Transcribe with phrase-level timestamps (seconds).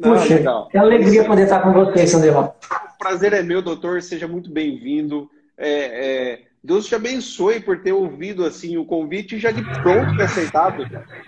[0.00, 0.68] Puxa, legal.
[0.68, 2.58] que alegria poder estar com você, Sandeval.
[2.94, 4.02] O prazer é meu, doutor.
[4.02, 5.30] Seja muito bem-vindo.
[5.56, 10.16] É, é, Deus te abençoe por ter ouvido assim o convite e já de pronto
[10.16, 10.84] ter aceitado.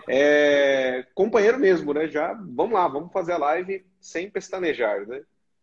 [0.08, 2.08] É, companheiro mesmo, né?
[2.08, 5.21] Já vamos lá, vamos fazer a live sem pestanejar, né?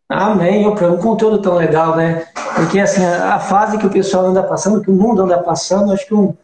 [0.09, 0.67] Amém.
[0.67, 2.25] Um conteúdo tão legal, né?
[2.55, 6.07] Porque assim, a fase que o pessoal anda passando, que o mundo anda passando, acho
[6.07, 6.35] que um,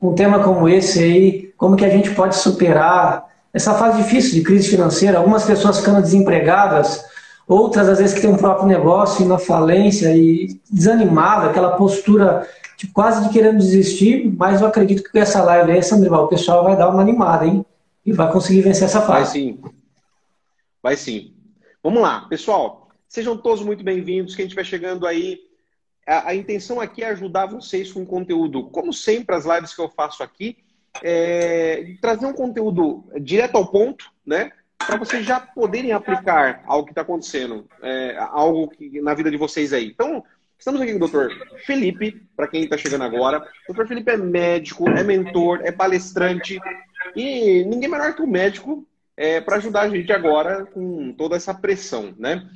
[0.00, 3.24] um tema como esse aí, como que a gente pode superar
[3.54, 7.04] essa fase difícil de crise financeira, algumas pessoas ficando desempregadas,
[7.46, 12.92] outras às vezes que têm um próprio negócio na falência e desanimada, aquela postura tipo,
[12.92, 16.64] quase de querendo desistir, mas eu acredito que com essa live aí, Sandrival, o pessoal
[16.64, 17.64] vai dar uma animada, hein?
[18.04, 19.22] E vai conseguir vencer essa fase.
[19.22, 19.62] Vai sim.
[20.82, 21.34] Vai sim.
[21.82, 22.88] Vamos lá, pessoal.
[23.08, 24.34] Sejam todos muito bem-vindos.
[24.34, 25.38] Quem estiver chegando aí,
[26.06, 28.64] a, a, intenção aqui é ajudar vocês com conteúdo.
[28.64, 30.56] Como sempre, as lives que eu faço aqui,
[31.02, 34.52] é, trazer um conteúdo direto ao ponto, né?
[34.78, 39.36] Para vocês já poderem aplicar algo que está acontecendo, é, algo que, na vida de
[39.36, 39.86] vocês aí.
[39.86, 40.22] Então,
[40.58, 41.30] estamos aqui com o doutor
[41.64, 43.38] Felipe, para quem está chegando agora.
[43.38, 46.58] O doutor Felipe é médico, é mentor, é palestrante
[47.16, 51.54] e ninguém melhor que o médico é, para ajudar a gente agora com toda essa
[51.54, 52.46] pressão, né?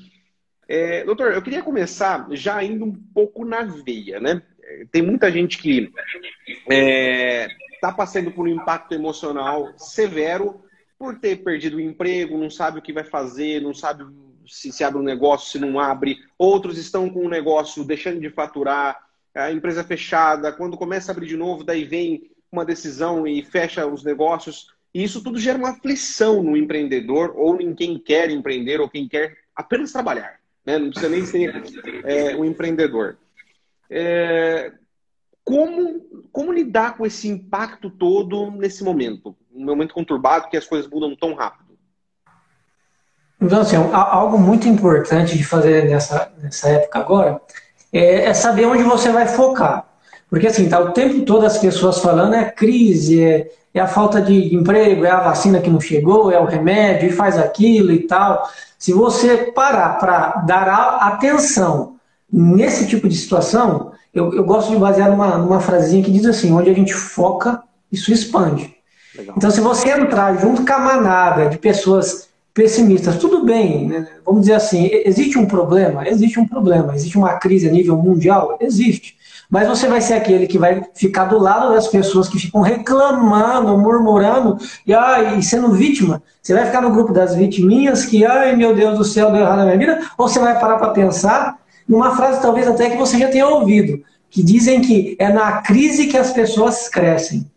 [0.69, 4.43] É, doutor, eu queria começar já indo um pouco na veia, né?
[4.93, 5.91] Tem muita gente que
[6.71, 7.49] é,
[7.79, 10.63] está passando por um impacto emocional severo
[10.99, 14.05] por ter perdido o emprego, não sabe o que vai fazer, não sabe
[14.47, 16.19] se, se abre um negócio, se não abre.
[16.37, 18.99] Outros estão com o um negócio deixando de faturar,
[19.35, 20.53] a empresa fechada.
[20.53, 24.73] Quando começa a abrir de novo, daí vem uma decisão e fecha os negócios.
[24.93, 29.07] E isso tudo gera uma aflição no empreendedor ou em quem quer empreender ou quem
[29.07, 30.41] quer apenas trabalhar.
[30.67, 30.79] Né?
[30.79, 31.55] Não precisa nem ser
[32.05, 33.17] é, um empreendedor.
[33.89, 34.73] É,
[35.49, 39.35] como, como lidar com esse impacto todo nesse momento?
[39.55, 41.69] Um momento conturbado que as coisas mudam tão rápido.
[43.41, 47.41] Então, assim, algo muito importante de fazer nessa, nessa época agora
[47.91, 49.87] é, é saber onde você vai focar.
[50.29, 54.21] Porque, assim, tá o tempo todo as pessoas falando é crise, é, é a falta
[54.21, 58.01] de emprego, é a vacina que não chegou, é o remédio, e faz aquilo e
[58.01, 58.47] tal.
[58.79, 61.97] Se você parar para dar atenção
[62.31, 66.53] nesse tipo de situação, eu, eu gosto de basear numa, numa frasezinha que diz assim:
[66.53, 68.75] onde a gente foca, isso expande.
[69.17, 69.35] Legal.
[69.37, 74.09] Então, se você entrar junto com a manada de pessoas pessimistas, tudo bem, né?
[74.25, 76.09] vamos dizer assim, existe um problema?
[76.09, 76.95] Existe um problema.
[76.95, 78.57] Existe uma crise a nível mundial?
[78.61, 79.17] Existe.
[79.51, 83.79] Mas você vai ser aquele que vai ficar do lado das pessoas que ficam reclamando,
[83.79, 86.23] murmurando e, ai, e sendo vítima.
[86.43, 89.59] Você vai ficar no grupo das vitiminhas que, ai meu Deus do céu, deu errado
[89.59, 91.59] na minha vida, ou você vai parar para pensar
[91.89, 96.07] numa frase talvez até que você já tenha ouvido, que dizem que é na crise
[96.07, 97.51] que as pessoas crescem.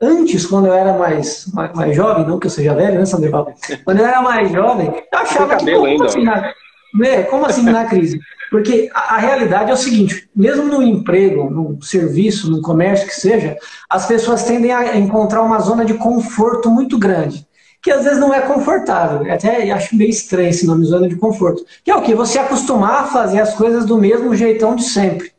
[0.00, 3.54] Antes, quando eu era mais, mais, mais jovem, não que eu seja velho, né, Sandro
[3.84, 6.52] Quando eu era mais jovem, eu achava que como assim, na,
[6.94, 8.18] né, como assim na crise?
[8.50, 13.14] Porque a, a, realidade é o seguinte: mesmo no emprego, no serviço, no comércio que
[13.14, 13.56] seja,
[13.90, 17.46] as pessoas tendem a encontrar uma zona de conforto muito grande
[17.82, 19.32] que às vezes não é confortável.
[19.32, 21.64] Até acho meio estranho esse nome, zona de conforto.
[21.84, 22.14] Que é o que?
[22.14, 25.32] Você acostumar a fazer as coisas do mesmo jeitão de sempre.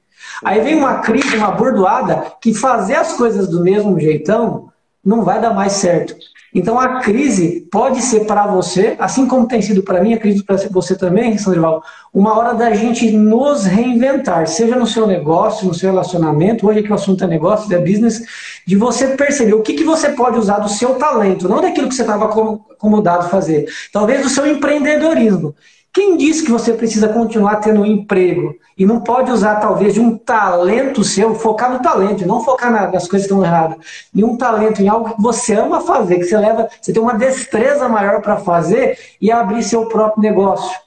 [0.44, 4.70] Aí vem uma crise, uma bordoada, que fazer as coisas do mesmo jeitão
[5.04, 6.16] não vai dar mais certo.
[6.54, 10.44] Então a crise pode ser para você, assim como tem sido para mim, a crise
[10.44, 11.82] para você também, Sandrival,
[12.14, 16.92] uma hora da gente nos reinventar, seja no seu negócio, no seu relacionamento, hoje que
[16.92, 18.22] o assunto é negócio, é business,
[18.68, 21.96] de você perceber o que, que você pode usar do seu talento, não daquilo que
[21.96, 25.56] você estava acomodado fazer, talvez do seu empreendedorismo.
[25.94, 30.00] Quem disse que você precisa continuar tendo um emprego e não pode usar, talvez, de
[30.00, 33.78] um talento seu, focar no talento, não focar nas coisas que estão erradas,
[34.14, 37.16] de um talento em algo que você ama fazer, que você leva, você tem uma
[37.16, 40.80] destreza maior para fazer e abrir seu próprio negócio.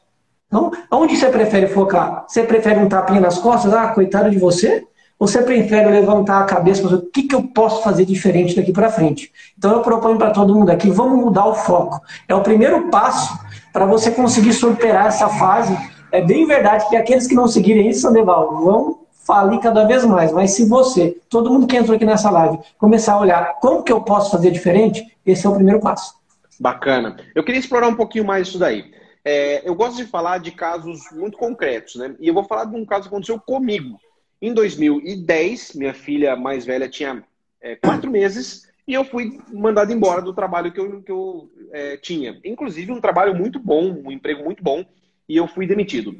[0.46, 2.24] Então, onde você prefere focar?
[2.26, 3.74] Você prefere um tapinha nas costas?
[3.74, 4.86] Ah, coitado de você?
[5.18, 8.72] Ou você prefere levantar a cabeça e o que, que eu posso fazer diferente daqui
[8.72, 9.30] para frente?
[9.58, 12.00] Então, eu proponho para todo mundo aqui, vamos mudar o foco.
[12.26, 13.43] É o primeiro passo
[13.74, 15.76] para você conseguir superar essa fase.
[16.12, 20.30] É bem verdade que aqueles que não seguirem isso, Sandeval, vão falir cada vez mais.
[20.30, 23.92] Mas se você, todo mundo que entrou aqui nessa live, começar a olhar como que
[23.92, 26.14] eu posso fazer diferente, esse é o primeiro passo.
[26.60, 27.16] Bacana.
[27.34, 28.94] Eu queria explorar um pouquinho mais isso daí.
[29.24, 32.14] É, eu gosto de falar de casos muito concretos, né?
[32.20, 33.98] E eu vou falar de um caso que aconteceu comigo.
[34.40, 37.24] Em 2010, minha filha mais velha tinha
[37.60, 41.96] é, quatro meses e eu fui mandado embora do trabalho que eu, que eu é,
[41.96, 42.40] tinha.
[42.44, 44.84] Inclusive, um trabalho muito bom, um emprego muito bom,
[45.28, 46.16] e eu fui demitido.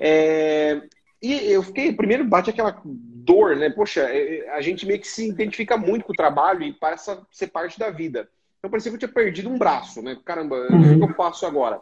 [0.00, 0.80] É,
[1.22, 3.68] e eu fiquei, primeiro bate aquela dor, né?
[3.68, 7.22] Poxa, é, a gente meio que se identifica muito com o trabalho e passa a
[7.30, 8.28] ser parte da vida.
[8.58, 10.16] Então parecia que eu tinha perdido um braço, né?
[10.24, 10.94] Caramba, uhum.
[10.94, 11.80] o que eu faço agora?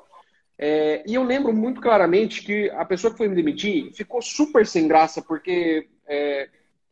[0.59, 4.67] É, e eu lembro muito claramente que a pessoa que foi me demitir ficou super
[4.67, 6.49] sem graça, porque é,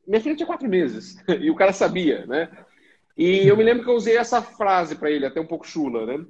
[0.07, 2.49] minha filha tinha quatro meses e o cara sabia, né?
[3.17, 6.07] E eu me lembro que eu usei essa frase para ele, até um pouco chula,
[6.07, 6.25] né?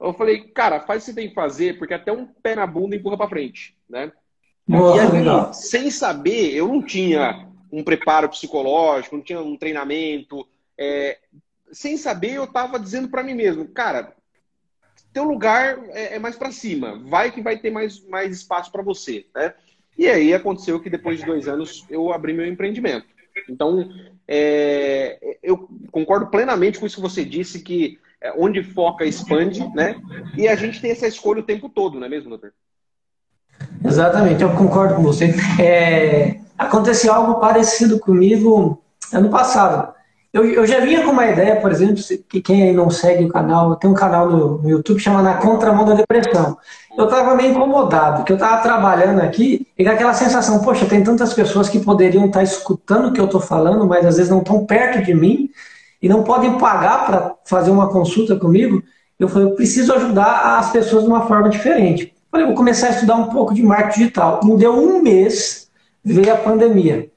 [0.00, 2.66] Eu falei, cara, faz o que você tem que fazer, porque até um pé na
[2.66, 4.10] bunda empurra para frente, né?
[4.66, 10.46] Boa, e aí, sem saber, eu não tinha um preparo psicológico, não tinha um treinamento.
[10.78, 11.18] É,
[11.72, 14.14] sem saber, eu estava dizendo para mim mesmo, cara,
[15.12, 18.82] teu lugar é, é mais para cima, vai que vai ter mais, mais espaço para
[18.82, 19.54] você, né?
[19.98, 23.06] E aí aconteceu que depois de dois anos eu abri meu empreendimento.
[23.48, 23.90] Então,
[24.26, 30.00] é, eu concordo plenamente com isso que você disse, que é, onde foca expande, né?
[30.36, 32.52] E a gente tem essa escolha o tempo todo, não é mesmo, doutor?
[33.84, 35.34] Exatamente, eu concordo com você.
[35.60, 38.82] É, aconteceu algo parecido comigo
[39.12, 39.94] ano passado.
[40.32, 41.96] Eu, eu, já vinha com uma ideia, por exemplo,
[42.28, 45.34] que quem aí não segue o canal, tem um canal no, no YouTube chamado Na
[45.34, 46.56] Contramão da Depressão.
[46.96, 51.02] Eu estava meio incomodado, que eu estava trabalhando aqui e com aquela sensação, poxa, tem
[51.02, 54.30] tantas pessoas que poderiam estar tá escutando o que eu estou falando, mas às vezes
[54.30, 55.50] não estão perto de mim
[56.00, 58.80] e não podem pagar para fazer uma consulta comigo.
[59.18, 62.14] Eu falei, eu preciso ajudar as pessoas de uma forma diferente.
[62.30, 64.40] Falei, vou começar a estudar um pouco de marketing digital.
[64.44, 65.68] Não deu um mês,
[66.04, 67.10] veio a pandemia.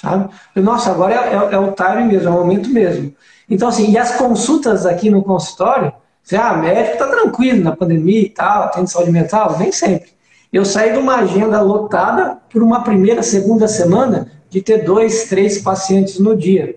[0.00, 0.30] Sabe?
[0.56, 3.12] Nossa, agora é, é, é, o time mesmo, é o momento mesmo.
[3.48, 5.92] Então, assim, e as consultas aqui no consultório,
[6.22, 9.58] você, ah, médico está tranquilo na pandemia e tal, tem saúde mental?
[9.58, 10.10] Nem sempre.
[10.52, 15.58] Eu saí de uma agenda lotada por uma primeira, segunda semana de ter dois, três
[15.58, 16.76] pacientes no dia.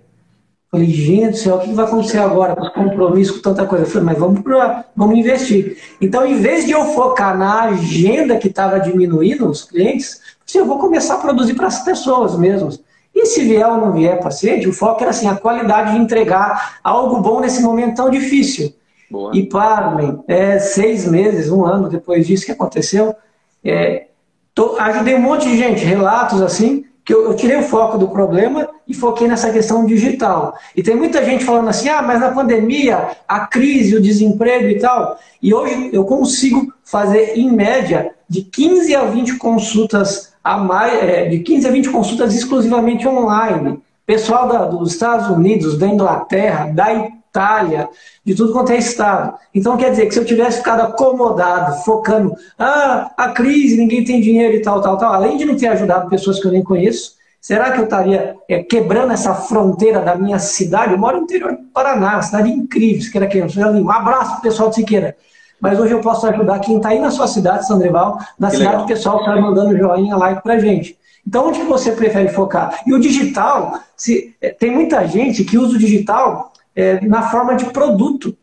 [0.70, 3.86] Falei, gente do céu, o que vai acontecer agora com os compromissos, com tanta coisa?
[3.86, 5.78] Eu falei, mas vamos, pra, vamos investir.
[6.02, 10.20] Então, em vez de eu focar na agenda que estava diminuindo os clientes,
[10.54, 12.80] eu vou começar a produzir para as pessoas mesmas.
[13.14, 16.80] E se vier ou não vier paciente, o foco era assim, a qualidade de entregar
[16.84, 18.74] algo bom nesse momento tão difícil.
[19.10, 19.32] Boa.
[19.36, 23.16] E parem, é, seis meses, um ano depois disso que aconteceu,
[23.64, 24.08] é,
[24.56, 28.08] tô, ajudei um monte de gente, relatos assim, que eu, eu, tirei o foco do
[28.08, 30.58] problema e foquei nessa questão digital.
[30.76, 34.80] E tem muita gente falando assim, ah, mas na pandemia, a crise, o desemprego e
[34.80, 35.20] tal.
[35.42, 41.30] E hoje eu consigo fazer, em média, de 15 a 20 consultas a mais, é,
[41.30, 43.80] de 15 a 20 consultas exclusivamente online.
[44.06, 47.88] Pessoal da, dos Estados Unidos, da Inglaterra, da Itália,
[48.26, 49.36] de tudo quanto é estado.
[49.56, 54.20] Então quer dizer que se eu tivesse ficado acomodado, focando, ah, a crise, ninguém tem
[54.20, 57.14] dinheiro e tal, tal, tal, além de não ter ajudado pessoas que eu nem conheço,
[57.40, 60.92] será que eu estaria é, quebrando essa fronteira da minha cidade?
[60.92, 63.56] Eu moro no interior do Paraná, cidade incrível, Siqueira Queiroz.
[63.56, 65.16] Um abraço pro pessoal de Siqueira.
[65.64, 68.72] Mas hoje eu posso ajudar quem está aí na sua cidade, Sandreval, na que cidade
[68.72, 68.82] legal.
[68.82, 71.00] do pessoal que está mandando joinha, like pra gente.
[71.26, 72.82] Então, onde que você prefere focar?
[72.86, 77.56] E o digital, se, é, tem muita gente que usa o digital é, na forma
[77.56, 78.36] de produto.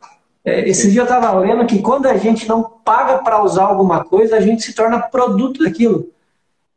[0.42, 4.02] É, esse dia eu estava lendo que quando a gente não paga para usar alguma
[4.02, 6.08] coisa, a gente se torna produto daquilo.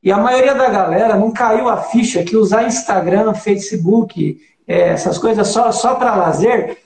[0.04, 5.18] E a maioria da galera não caiu a ficha que usar Instagram, Facebook, é, essas
[5.18, 6.80] coisas só, só para lazer,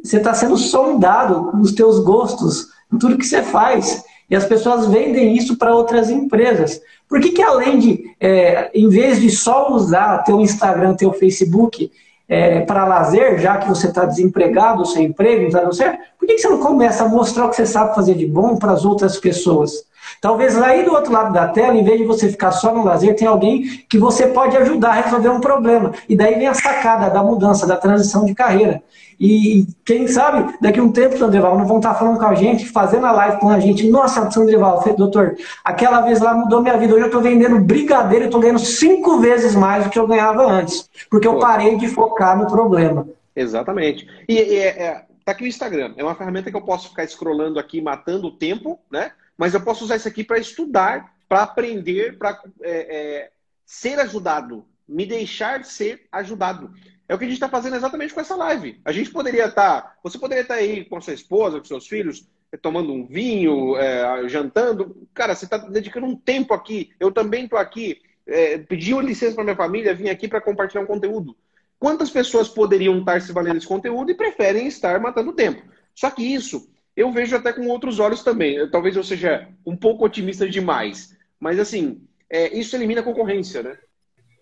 [0.00, 4.04] você está sendo sondado nos teus gostos, em tudo que você faz.
[4.28, 6.80] E as pessoas vendem isso para outras empresas.
[7.08, 11.90] Por que, que além de, é, em vez de só usar teu Instagram, teu Facebook,
[12.28, 16.28] é, para lazer, já que você está desempregado, sem emprego, não está dando certo, por
[16.28, 18.70] que, que você não começa a mostrar o que você sabe fazer de bom para
[18.70, 19.84] as outras pessoas?
[20.20, 22.84] Talvez lá aí do outro lado da tela, em vez de você ficar só no
[22.84, 25.92] lazer, tem alguém que você pode ajudar a resolver um problema.
[26.08, 28.82] E daí vem a sacada da mudança, da transição de carreira.
[29.20, 32.66] E quem sabe, daqui a um tempo, Sandreval, não vão estar falando com a gente,
[32.66, 33.86] fazendo a live com a gente.
[33.86, 36.94] Nossa, Sandreval, doutor, aquela vez lá mudou minha vida.
[36.94, 40.42] Hoje eu estou vendendo brigadeiro e estou ganhando cinco vezes mais do que eu ganhava
[40.50, 40.88] antes.
[41.10, 43.06] Porque eu parei de focar no problema.
[43.36, 44.08] Exatamente.
[44.26, 45.92] E, e é, é, tá aqui o Instagram.
[45.98, 49.12] É uma ferramenta que eu posso ficar scrollando aqui, matando o tempo, né?
[49.40, 53.30] Mas eu posso usar isso aqui para estudar, para aprender, para é, é,
[53.64, 56.70] ser ajudado, me deixar ser ajudado.
[57.08, 58.78] É o que a gente está fazendo exatamente com essa live.
[58.84, 61.88] A gente poderia estar, tá, você poderia estar tá aí com sua esposa, com seus
[61.88, 65.08] filhos, é, tomando um vinho, é, jantando.
[65.14, 66.90] Cara, você está dedicando um tempo aqui.
[67.00, 68.02] Eu também estou aqui.
[68.26, 71.34] É, pedi uma licença para minha família, vim aqui para compartilhar um conteúdo.
[71.78, 75.62] Quantas pessoas poderiam estar se valendo desse conteúdo e preferem estar matando tempo?
[75.94, 78.68] Só que isso eu vejo até com outros olhos também.
[78.70, 81.16] Talvez eu seja um pouco otimista demais.
[81.38, 83.78] Mas, assim, é, isso elimina a concorrência, né?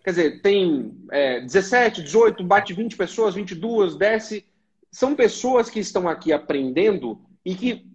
[0.02, 4.46] Quer dizer, tem é, 17, 18, bate 20 pessoas, 22, desce.
[4.90, 7.86] São pessoas que estão aqui aprendendo e que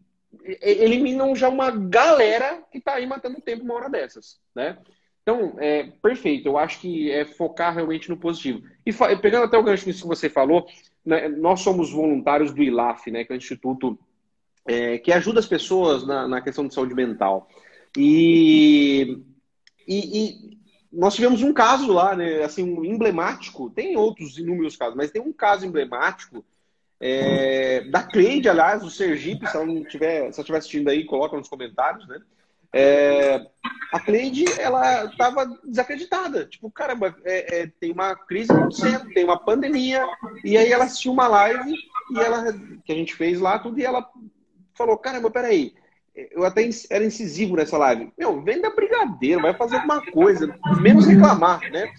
[0.61, 4.77] eliminam já uma galera que está aí matando tempo uma hora dessas, né?
[5.21, 6.47] Então, é perfeito.
[6.47, 8.61] Eu acho que é focar realmente no positivo.
[8.85, 10.67] E pegando até o gancho nisso que você falou,
[11.05, 13.97] né, nós somos voluntários do ILAF, né, que é o Instituto
[14.65, 17.49] é, que ajuda as pessoas na, na, questão de saúde mental.
[17.97, 19.19] E,
[19.87, 20.57] e, e,
[20.91, 25.21] nós tivemos um caso lá, né, assim, um emblemático, tem outros inúmeros casos, mas tem
[25.21, 26.43] um caso emblemático
[26.99, 31.35] é, da Cleide, aliás, do Sergipe, se ela não tiver, se estiver assistindo aí, coloca
[31.35, 32.21] nos comentários, né?
[32.71, 33.45] É,
[33.91, 36.45] a Cleide, ela estava desacreditada.
[36.45, 40.03] Tipo, caramba, é, é, tem uma crise acontecendo, tem uma pandemia.
[40.43, 41.75] E aí ela assistiu uma live
[42.11, 42.51] e ela,
[42.83, 44.09] que a gente fez lá, tudo, e ela
[44.73, 45.73] falou, caramba, peraí,
[46.15, 48.11] eu até era incisivo nessa live.
[48.17, 51.91] Meu, venda brigadeiro, vai fazer alguma coisa, menos reclamar, né?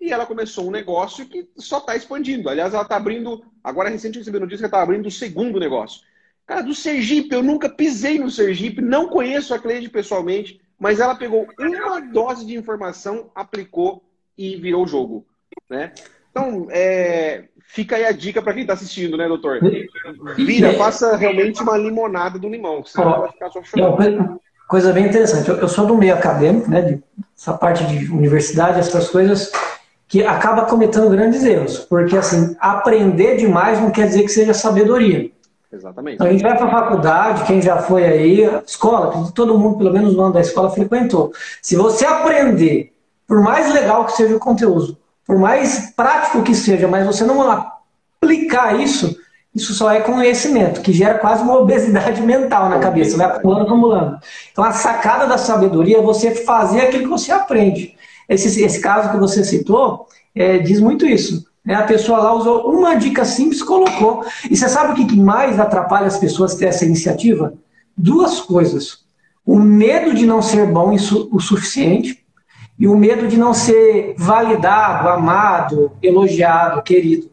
[0.00, 2.48] E ela começou um negócio que só está expandindo.
[2.48, 6.00] Aliás, ela está abrindo, agora recente eu recebi notícia que está abrindo o segundo negócio.
[6.46, 11.14] Cara, do Sergipe, eu nunca pisei no Sergipe, não conheço a Cleide pessoalmente, mas ela
[11.14, 14.02] pegou uma dose de informação, aplicou
[14.36, 15.26] e virou o jogo,
[15.68, 15.92] né?
[16.30, 19.60] Então, é, fica aí a dica para quem está assistindo, né, doutor?
[20.36, 24.40] Vira, faça realmente uma limonada do limão, senão vai ficar só chorando.
[24.68, 25.48] Coisa bem interessante.
[25.48, 27.02] Eu sou do meio acadêmico, né, de,
[27.36, 29.50] essa parte de universidade, essas coisas,
[30.06, 35.30] que acaba cometendo grandes erros, porque assim, aprender demais não quer dizer que seja sabedoria.
[35.72, 36.16] Exatamente.
[36.16, 39.92] Então, a gente vai para a faculdade, quem já foi aí, escola, todo mundo, pelo
[39.92, 41.32] menos no ano da escola, frequentou.
[41.62, 42.92] Se você aprender,
[43.26, 44.96] por mais legal que seja o conteúdo,
[45.30, 47.40] por mais prático que seja, mas você não
[48.20, 49.16] aplicar isso,
[49.54, 54.18] isso só é conhecimento, que gera quase uma obesidade mental na cabeça, vai acumulando, acumulando.
[54.50, 57.94] Então a sacada da sabedoria é você fazer aquilo que você aprende.
[58.28, 61.46] Esse, esse caso que você citou é, diz muito isso.
[61.64, 61.76] Né?
[61.76, 64.24] A pessoa lá usou uma dica simples, colocou.
[64.50, 67.54] E você sabe o que mais atrapalha as pessoas ter essa iniciativa?
[67.96, 69.04] Duas coisas.
[69.46, 72.20] O medo de não ser bom o suficiente
[72.80, 77.28] e o medo de não ser validado, amado, elogiado, querido.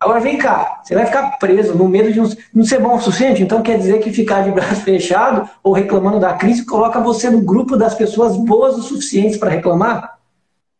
[0.00, 2.20] Agora vem cá, você vai ficar preso no medo de
[2.52, 3.40] não ser bom o suficiente?
[3.40, 7.40] Então quer dizer que ficar de braço fechado ou reclamando da crise coloca você no
[7.40, 10.18] grupo das pessoas boas o suficiente para reclamar?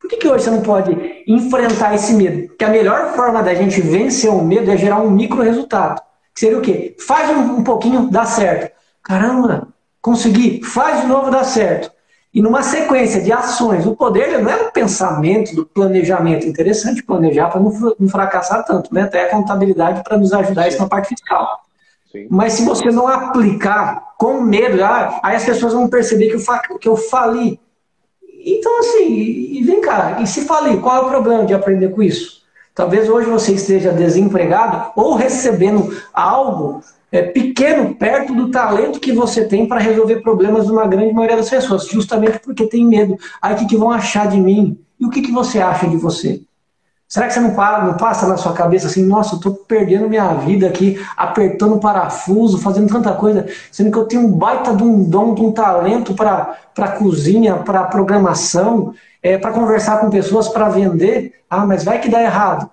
[0.00, 2.48] Por que, que hoje você não pode enfrentar esse medo?
[2.48, 6.02] Porque a melhor forma da gente vencer o medo é gerar um micro resultado.
[6.34, 6.96] Que seria o quê?
[7.06, 8.72] Faz um, um pouquinho, dá certo.
[9.04, 9.68] Caramba,
[10.02, 11.93] consegui, faz de novo, dá certo.
[12.34, 16.48] E numa sequência de ações, o poder não é o pensamento, do planejamento.
[16.48, 19.02] Interessante planejar para não fracassar tanto, né?
[19.02, 21.60] Até a contabilidade para nos ajudar isso na parte fiscal.
[22.10, 22.26] Sim.
[22.28, 26.78] Mas se você não aplicar com medo, ah, aí as pessoas vão perceber que eu,
[26.78, 27.60] que eu fali.
[28.44, 32.02] Então, assim, e vem cá, e se falei, qual é o problema de aprender com
[32.02, 32.42] isso?
[32.74, 36.82] Talvez hoje você esteja desempregado ou recebendo algo
[37.14, 41.36] é, pequeno perto do talento que você tem para resolver problemas de uma grande maioria
[41.36, 43.16] das pessoas, justamente porque tem medo.
[43.40, 44.76] Aí o que, que vão achar de mim?
[44.98, 46.42] E o que, que você acha de você?
[47.06, 50.08] Será que você não, para, não passa na sua cabeça assim, nossa, eu estou perdendo
[50.08, 54.82] minha vida aqui, apertando parafuso, fazendo tanta coisa, sendo que eu tenho um baita de
[54.82, 58.92] um dom, de um talento para cozinha, para programação,
[59.22, 61.32] é, para conversar com pessoas, para vender.
[61.48, 62.68] Ah, mas vai que dá errado.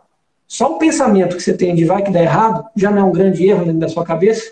[0.52, 3.12] Só o pensamento que você tem de vai que dá errado já não é um
[3.14, 4.52] grande erro dentro da sua cabeça?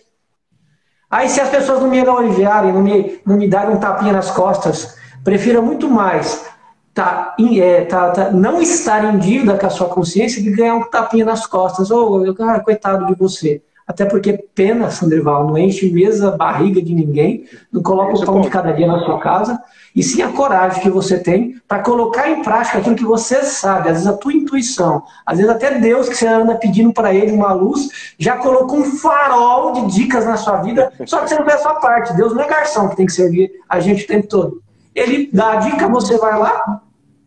[1.11, 4.31] Aí se as pessoas não me elogiarem, não me, não me darem um tapinha nas
[4.31, 6.45] costas, prefira muito mais
[6.93, 10.89] tá, é, tá, tá, não estar em dívida com a sua consciência de ganhar um
[10.89, 11.91] tapinha nas costas.
[11.91, 13.61] Ou, oh, coitado de você.
[13.89, 18.47] Até porque pena, Sandrival, não enche mesa, barriga de ninguém, não coloca o pão de
[18.47, 19.59] cada dia na sua casa,
[19.95, 23.89] e sim a coragem que você tem para colocar em prática aquilo que você sabe,
[23.89, 27.31] às vezes a tua intuição, às vezes até Deus que você anda pedindo para ele
[27.31, 31.45] uma luz, já colocou um farol de dicas na sua vida, só que você não
[31.45, 32.15] fez a sua parte.
[32.15, 34.61] Deus não é garçom que tem que servir a gente o tempo todo.
[34.93, 36.79] Ele dá a dica, você vai lá,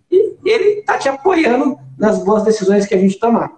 [0.08, 3.50] e ele está te apoiando nas boas decisões que a gente tomar.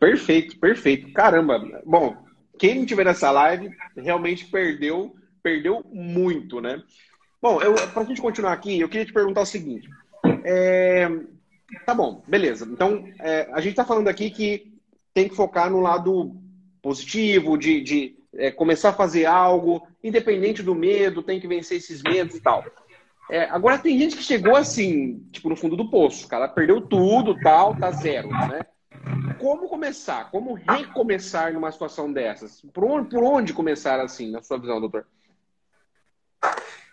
[0.00, 1.12] Perfeito, perfeito.
[1.12, 1.60] Caramba.
[1.86, 2.21] Bom,
[2.62, 6.80] quem não tiver nessa live realmente perdeu, perdeu muito, né?
[7.42, 7.58] Bom,
[7.92, 9.88] para a gente continuar aqui, eu queria te perguntar o seguinte.
[10.44, 11.10] É,
[11.84, 12.64] tá bom, beleza.
[12.70, 14.72] Então, é, a gente está falando aqui que
[15.12, 16.36] tem que focar no lado
[16.80, 22.00] positivo, de, de é, começar a fazer algo, independente do medo, tem que vencer esses
[22.00, 22.64] medos e tal.
[23.28, 26.28] É, agora tem gente que chegou assim, tipo, no fundo do poço.
[26.28, 28.60] Cara perdeu tudo, tal, tá zero, né?
[29.38, 30.30] Como começar?
[30.30, 32.62] Como recomeçar numa situação dessas?
[32.72, 35.06] Por onde, por onde começar assim, na sua visão, doutor?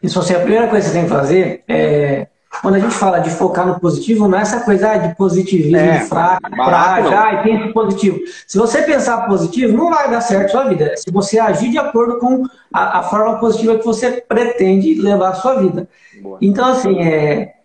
[0.02, 2.28] Isso, assim, a primeira coisa que você tem que fazer é
[2.62, 6.02] quando a gente fala de focar no positivo, não é essa coisa de positivismo é,
[6.02, 8.20] fraco, frágil, ah, e pensa positivo.
[8.48, 10.98] Se você pensar positivo, não vai dar certo a sua vida.
[10.98, 15.36] Se você agir de acordo com a, a forma positiva que você pretende levar a
[15.36, 15.88] sua vida.
[16.22, 16.38] Boa.
[16.42, 17.56] Então, assim, é,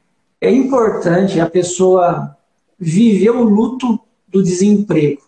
[0.40, 2.36] é importante a pessoa
[2.78, 3.98] viver o luto
[4.34, 5.22] do desemprego,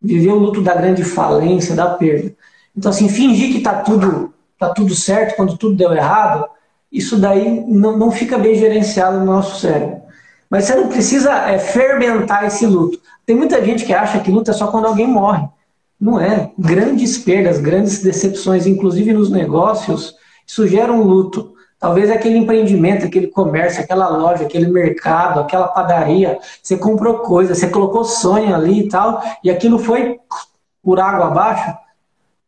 [0.00, 2.34] viver o luto da grande falência, da perda.
[2.76, 6.46] Então, assim, fingir que está tudo, tá tudo certo quando tudo deu errado,
[6.92, 10.02] isso daí não, não fica bem gerenciado no nosso cérebro.
[10.50, 13.00] Mas você não precisa é, fermentar esse luto.
[13.24, 15.48] Tem muita gente que acha que luta é só quando alguém morre.
[15.98, 16.52] Não é.
[16.58, 20.14] Grandes perdas, grandes decepções, inclusive nos negócios,
[20.46, 21.54] isso gera um luto.
[21.78, 27.68] Talvez aquele empreendimento, aquele comércio, aquela loja, aquele mercado, aquela padaria, você comprou coisa, você
[27.68, 30.18] colocou sonho ali e tal, e aquilo foi
[30.82, 31.76] por água abaixo.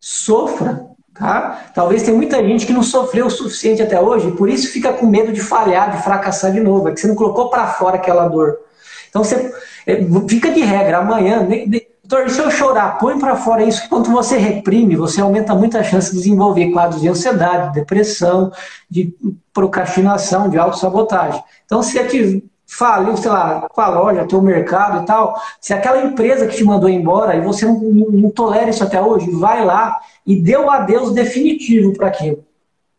[0.01, 1.71] Sofra, tá?
[1.75, 5.07] Talvez tenha muita gente que não sofreu o suficiente até hoje, por isso fica com
[5.07, 8.29] medo de falhar, de fracassar de novo, é que você não colocou para fora aquela
[8.29, 8.59] dor.
[9.11, 9.53] Então você
[9.87, 11.89] é, fica de regra, amanhã, Doutor,
[12.29, 15.83] se eu chorar, põe para fora isso, que quando você reprime, você aumenta muito a
[15.83, 18.51] chance de desenvolver quadros de ansiedade, depressão,
[18.89, 19.15] de
[19.53, 21.43] procrastinação, de autossabotagem.
[21.67, 25.73] Então, se a te faliu, sei lá, com a loja, teu mercado e tal, se
[25.73, 29.31] aquela empresa que te mandou embora e você não, não, não tolera isso até hoje,
[29.31, 32.45] vai lá e dê o adeus definitivo para aquilo.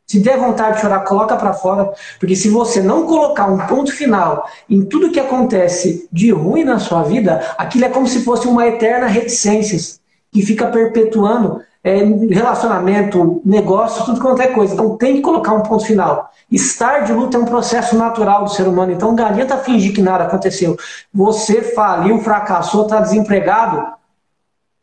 [0.09, 3.91] Se der vontade de chorar, coloca para fora, porque se você não colocar um ponto
[3.91, 8.47] final em tudo que acontece de ruim na sua vida, aquilo é como se fosse
[8.47, 9.99] uma eterna reticência
[10.31, 14.73] que fica perpetuando é, relacionamento, negócio, tudo quanto é coisa.
[14.73, 16.31] Então tem que colocar um ponto final.
[16.51, 18.91] Estar de luta é um processo natural do ser humano.
[18.91, 20.75] Então não adianta fingir que nada aconteceu.
[21.13, 23.93] Você faliu, fracassou, está desempregado.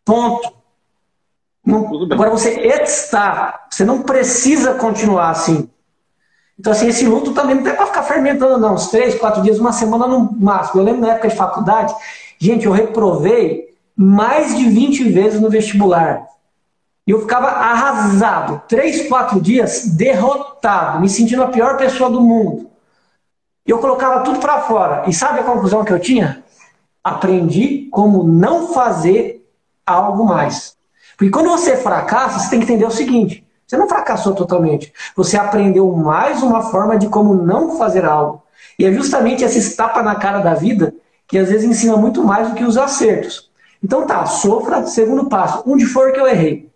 [0.04, 0.54] Ponto.
[1.66, 5.68] Não, agora você está, você não precisa continuar assim.
[6.58, 8.74] Então, assim, esse luto também não é para ficar fermentando, não.
[8.74, 10.80] Uns três, quatro dias, uma semana no máximo.
[10.80, 11.92] Eu lembro na época de faculdade,
[12.38, 16.24] gente, eu reprovei mais de 20 vezes no vestibular.
[17.04, 18.62] E eu ficava arrasado.
[18.68, 22.70] Três, quatro dias, derrotado, me sentindo a pior pessoa do mundo.
[23.66, 25.04] E eu colocava tudo para fora.
[25.08, 26.44] E sabe a conclusão que eu tinha?
[27.02, 29.44] Aprendi como não fazer
[29.84, 30.75] algo mais.
[31.16, 34.92] Porque quando você fracassa, você tem que entender o seguinte: você não fracassou totalmente.
[35.16, 38.42] Você aprendeu mais uma forma de como não fazer algo.
[38.78, 40.94] E é justamente esse tapa na cara da vida
[41.26, 43.50] que às vezes ensina muito mais do que os acertos.
[43.82, 46.70] Então tá, sofra, segundo passo, onde for que eu errei.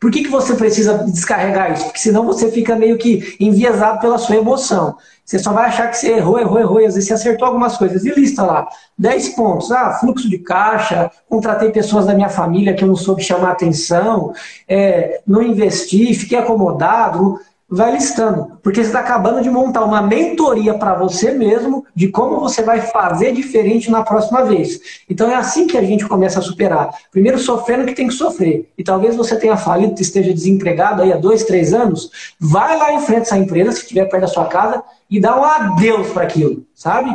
[0.00, 1.84] Por que, que você precisa descarregar isso?
[1.84, 4.96] Porque senão você fica meio que enviesado pela sua emoção.
[5.28, 7.76] Você só vai achar que você errou, errou, errou, e às vezes você acertou algumas
[7.76, 8.02] coisas.
[8.02, 9.70] E lista lá, 10 pontos.
[9.70, 14.32] Ah, fluxo de caixa, contratei pessoas da minha família que eu não soube chamar atenção,
[14.66, 17.38] é, não investi, fiquei acomodado
[17.70, 22.40] vai listando, porque você está acabando de montar uma mentoria para você mesmo de como
[22.40, 24.80] você vai fazer diferente na próxima vez.
[25.08, 26.88] Então é assim que a gente começa a superar.
[27.12, 28.70] Primeiro sofrendo que tem que sofrer.
[28.78, 32.10] E talvez você tenha falido, esteja desempregado aí há dois, três anos,
[32.40, 35.44] vai lá em frente essa empresa, se estiver perto da sua casa, e dá um
[35.44, 37.10] adeus para aquilo, sabe?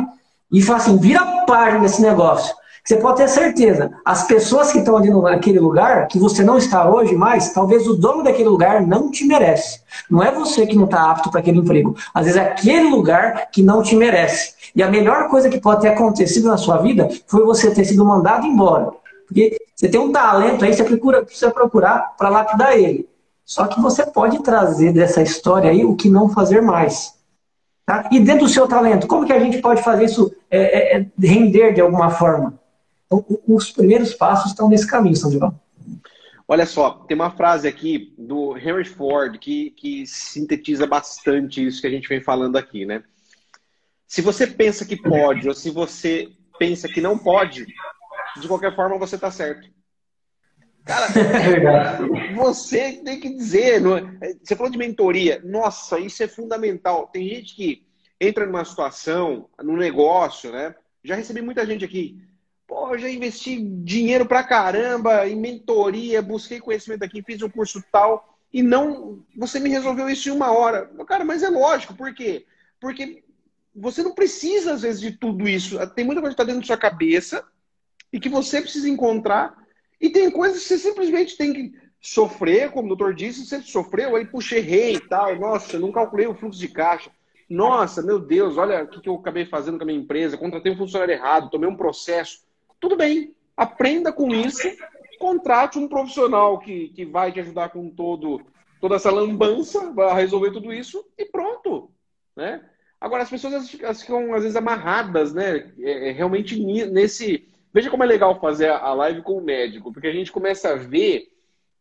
[0.50, 2.54] E fala assim, vira página desse negócio.
[2.84, 6.86] Você pode ter certeza, as pessoas que estão ali naquele lugar, que você não está
[6.86, 9.80] hoje mais, talvez o dono daquele lugar não te merece.
[10.10, 11.96] Não é você que não está apto para aquele emprego.
[12.12, 14.52] Às vezes é aquele lugar que não te merece.
[14.76, 18.04] E a melhor coisa que pode ter acontecido na sua vida foi você ter sido
[18.04, 18.90] mandado embora.
[19.26, 23.08] Porque você tem um talento aí, você procura, precisa procurar para lapidar ele.
[23.46, 27.14] Só que você pode trazer dessa história aí o que não fazer mais.
[27.86, 28.08] Tá?
[28.10, 31.06] E dentro do seu talento, como que a gente pode fazer isso é, é, é
[31.18, 32.58] render de alguma forma?
[33.06, 35.54] Então, os primeiros passos estão nesse caminho, Sandro.
[36.46, 41.86] Olha só, tem uma frase aqui do Henry Ford que, que sintetiza bastante isso que
[41.86, 43.02] a gente vem falando aqui, né?
[44.06, 47.66] Se você pensa que pode ou se você pensa que não pode,
[48.40, 49.68] de qualquer forma você está certo.
[50.84, 53.82] Cara, é você tem que dizer.
[54.20, 54.34] É?
[54.42, 55.40] Você falou de mentoria.
[55.44, 57.06] Nossa, isso é fundamental.
[57.06, 57.86] Tem gente que
[58.20, 60.74] entra numa situação, num negócio, né?
[61.02, 62.20] Já recebi muita gente aqui.
[62.66, 68.38] Pô, já investi dinheiro pra caramba em mentoria, busquei conhecimento aqui, fiz um curso tal,
[68.52, 69.22] e não.
[69.36, 70.90] Você me resolveu isso em uma hora.
[71.06, 72.46] Cara, mas é lógico, por quê?
[72.80, 73.22] Porque
[73.74, 75.78] você não precisa, às vezes, de tudo isso.
[75.88, 77.44] Tem muita coisa que está dentro da sua cabeça
[78.12, 79.63] e que você precisa encontrar.
[80.04, 84.14] E tem coisas que você simplesmente tem que sofrer, como o doutor disse, você sofreu,
[84.14, 85.34] aí puxei rei e tal.
[85.36, 87.10] Nossa, eu não calculei o fluxo de caixa.
[87.48, 90.76] Nossa, meu Deus, olha o que eu acabei fazendo com a minha empresa, contratei um
[90.76, 92.40] funcionário errado, tomei um processo.
[92.78, 94.68] Tudo bem, aprenda com isso,
[95.18, 98.42] contrate um profissional que, que vai te ajudar com todo,
[98.82, 101.90] toda essa lambança, vai resolver tudo isso e pronto.
[102.36, 102.60] Né?
[103.00, 105.72] Agora, as pessoas ficam às vezes amarradas, né?
[105.78, 107.48] É, é, realmente nesse.
[107.74, 110.76] Veja como é legal fazer a live com o médico, porque a gente começa a
[110.76, 111.28] ver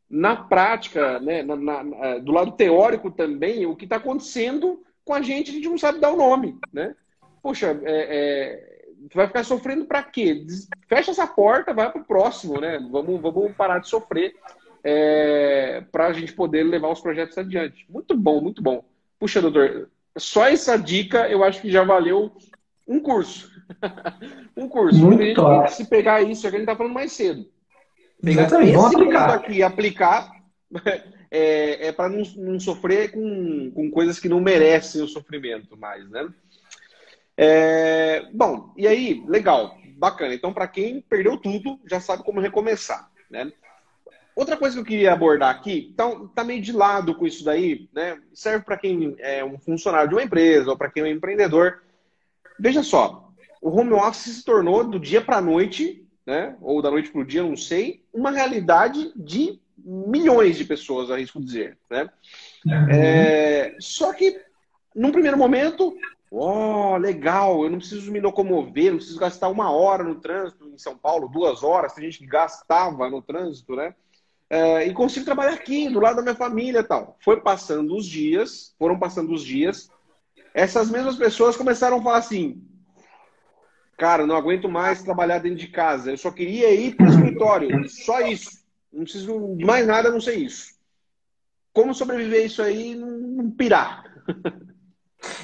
[0.09, 5.21] na prática, né, na, na, do lado teórico também, o que está acontecendo com a
[5.21, 6.95] gente, a gente não sabe dar o nome, né?
[7.41, 10.45] Poxa, é, é, tu vai ficar sofrendo para quê?
[10.87, 12.79] Fecha essa porta, vai pro próximo, né?
[12.91, 14.33] Vamos, vamos parar de sofrer.
[14.83, 17.85] é, para a gente poder levar os projetos adiante.
[17.89, 18.83] Muito bom, muito bom.
[19.17, 22.35] Puxa, doutor, só essa dica eu acho que já valeu
[22.87, 23.49] um curso.
[24.55, 24.99] um curso.
[24.99, 25.71] Muito top.
[25.71, 27.45] Se pegar isso, é que a gente está falando mais cedo.
[28.21, 28.77] Pegar Exatamente.
[28.77, 29.29] esse aplicar.
[29.31, 30.31] aqui e aplicar
[31.29, 36.09] é, é para não, não, sofrer com, com coisas que não merecem o sofrimento mais,
[36.09, 36.29] né?
[37.35, 40.33] É, bom, e aí, legal, bacana.
[40.33, 43.51] Então, para quem perdeu tudo, já sabe como recomeçar, né?
[44.35, 47.87] Outra coisa que eu queria abordar aqui, então, tá meio de lado com isso daí,
[47.93, 48.19] né?
[48.33, 51.83] Serve para quem é um funcionário de uma empresa ou para quem é um empreendedor.
[52.59, 53.22] Veja só,
[53.63, 56.57] o home office se tornou do dia para a noite, né?
[56.61, 61.41] Ou da noite para o dia, não sei, uma realidade de milhões de pessoas, arrisco
[61.41, 62.09] dizer, né?
[62.65, 62.89] Uhum.
[62.89, 64.37] É, só que,
[64.93, 65.95] num primeiro momento,
[66.29, 70.67] ó, oh, legal, eu não preciso me locomover, não preciso gastar uma hora no trânsito
[70.67, 73.95] em São Paulo, duas horas, tem gente que gastava no trânsito, né?
[74.49, 77.17] É, e consigo trabalhar aqui, do lado da minha família tal.
[77.23, 79.89] Foi passando os dias, foram passando os dias,
[80.53, 82.61] essas mesmas pessoas começaram a falar assim:
[83.97, 87.89] cara, não aguento mais trabalhar dentro de casa, eu só queria ir para o escritório,
[87.89, 88.63] só isso.
[88.91, 90.73] Não preciso de mais nada, não sei isso.
[91.73, 94.03] Como sobreviver isso aí não pirar?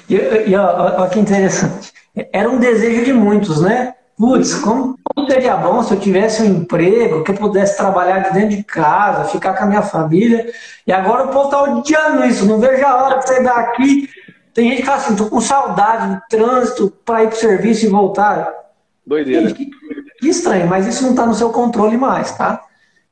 [0.09, 0.15] E,
[0.49, 1.93] e ó, ó, que interessante.
[2.33, 3.95] Era um desejo de muitos, né?
[4.17, 4.97] Putz, como
[5.29, 9.29] seria bom se eu tivesse um emprego, que eu pudesse trabalhar de dentro de casa,
[9.29, 10.51] ficar com a minha família.
[10.85, 14.09] E agora o povo está odiando isso, não vejo a hora de sair daqui.
[14.59, 17.85] Tem gente que fala assim, tô com saudade do trânsito para ir para o serviço
[17.85, 18.51] e voltar.
[19.07, 19.53] Doideira.
[19.53, 19.67] Que,
[20.19, 22.61] que estranho, mas isso não está no seu controle mais, tá?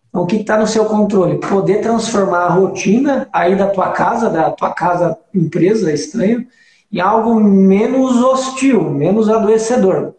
[0.10, 1.40] Então, o que está no seu controle?
[1.40, 6.46] Poder transformar a rotina aí da tua casa, da tua casa empresa, estranho,
[6.92, 10.16] em algo menos hostil, menos adoecedor.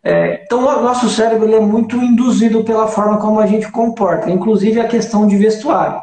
[0.00, 4.30] É, então, o nosso cérebro ele é muito induzido pela forma como a gente comporta,
[4.30, 6.00] inclusive a questão de vestuário.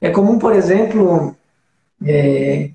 [0.00, 1.34] É comum, por exemplo,
[2.06, 2.70] é,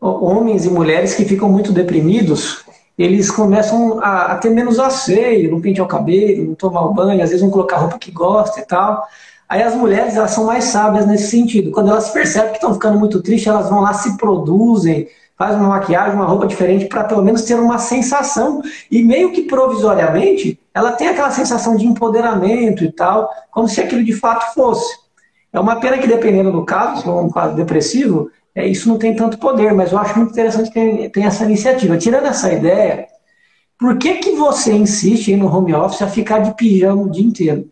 [0.00, 2.64] homens e mulheres que ficam muito deprimidos,
[2.96, 7.22] eles começam a, a, ter menos asseio, não pentear o cabelo, não tomar o banho,
[7.22, 9.06] às vezes não colocar a roupa que gosta e tal.
[9.48, 11.70] Aí as mulheres elas são mais sábias nesse sentido.
[11.70, 15.68] Quando elas percebem que estão ficando muito tristes, elas vão lá, se produzem, faz uma
[15.68, 20.92] maquiagem, uma roupa diferente para pelo menos ter uma sensação e meio que provisoriamente ela
[20.92, 24.94] tem aquela sensação de empoderamento e tal, como se aquilo de fato fosse.
[25.52, 28.98] É uma pena que dependendo do caso, se for um quadro depressivo, é, isso não
[28.98, 31.96] tem tanto poder, mas eu acho muito interessante ter, ter essa iniciativa.
[31.96, 33.06] Tirando essa ideia,
[33.78, 37.70] por que, que você insiste no home office a ficar de pijama o dia inteiro?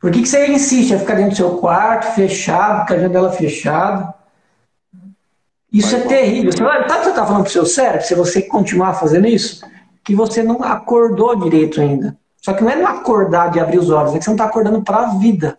[0.00, 3.32] Por que, que você insiste a ficar dentro do seu quarto, fechado, com a janela
[3.32, 4.14] fechada?
[5.72, 6.52] Isso é terrível.
[6.52, 9.64] Você vai, tá, você está falando para o seu cérebro, se você continuar fazendo isso,
[10.04, 12.16] que você não acordou direito ainda.
[12.40, 14.44] Só que não é não acordar de abrir os olhos, é que você não está
[14.44, 15.58] acordando para a vida.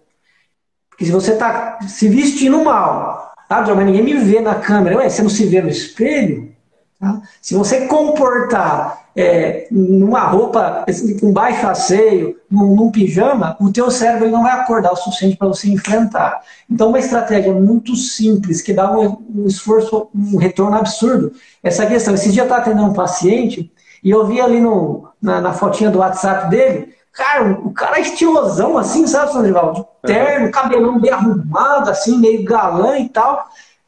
[0.96, 5.10] Porque se você está se vestindo mal, tá, mas ninguém me vê na câmera, ué,
[5.10, 6.56] você não se vê no espelho?
[6.98, 7.22] Tá?
[7.42, 10.86] Se você comportar é, numa roupa
[11.20, 15.50] com baixo asseio, num, num, pijama, o teu cérebro não vai acordar o suficiente para
[15.50, 16.42] você enfrentar.
[16.70, 21.34] Então, uma estratégia muito simples, que dá um, um esforço, um retorno absurdo.
[21.62, 23.70] Essa questão, esse dia eu estava atendendo um paciente
[24.02, 28.02] e eu vi ali no, na, na fotinha do WhatsApp dele, cara, o cara é
[28.02, 29.74] estilosão assim, sabe, Sandrival?
[29.74, 33.48] De terno, cabelão bem arrumado, assim, meio galã e tal.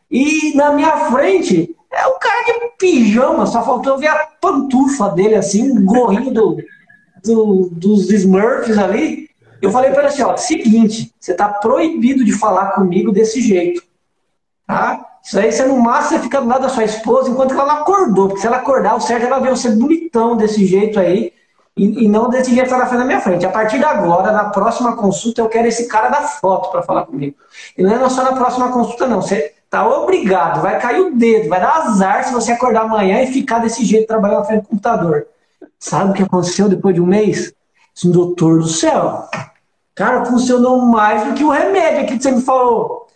[0.09, 5.09] E na minha frente, é o cara de pijama, só faltou eu ver a pantufa
[5.09, 6.57] dele, assim, um gorrinho do,
[7.23, 9.27] do, dos Smurfs ali.
[9.61, 13.83] Eu falei para ele assim, ó, seguinte, você tá proibido de falar comigo desse jeito.
[14.65, 15.03] Tá?
[15.23, 17.81] Isso aí você no máximo você fica do lado da sua esposa enquanto ela não
[17.81, 21.33] acordou, porque se ela acordar, o Sérgio ela vê você bonitão desse jeito aí,
[21.77, 23.45] e, e não desse fez na minha frente.
[23.45, 27.05] A partir de agora, na próxima consulta, eu quero esse cara da foto para falar
[27.05, 27.35] comigo.
[27.77, 29.21] E não é só na próxima consulta, não.
[29.21, 33.27] Você Tá obrigado, vai cair o dedo, vai dar azar se você acordar amanhã e
[33.27, 35.27] ficar desse jeito trabalhando na frente do computador.
[35.77, 37.53] Sabe o que aconteceu depois de um mês?
[37.95, 39.27] Esse doutor do céu.
[39.93, 43.06] Cara, funcionou mais do que o remédio que você me falou.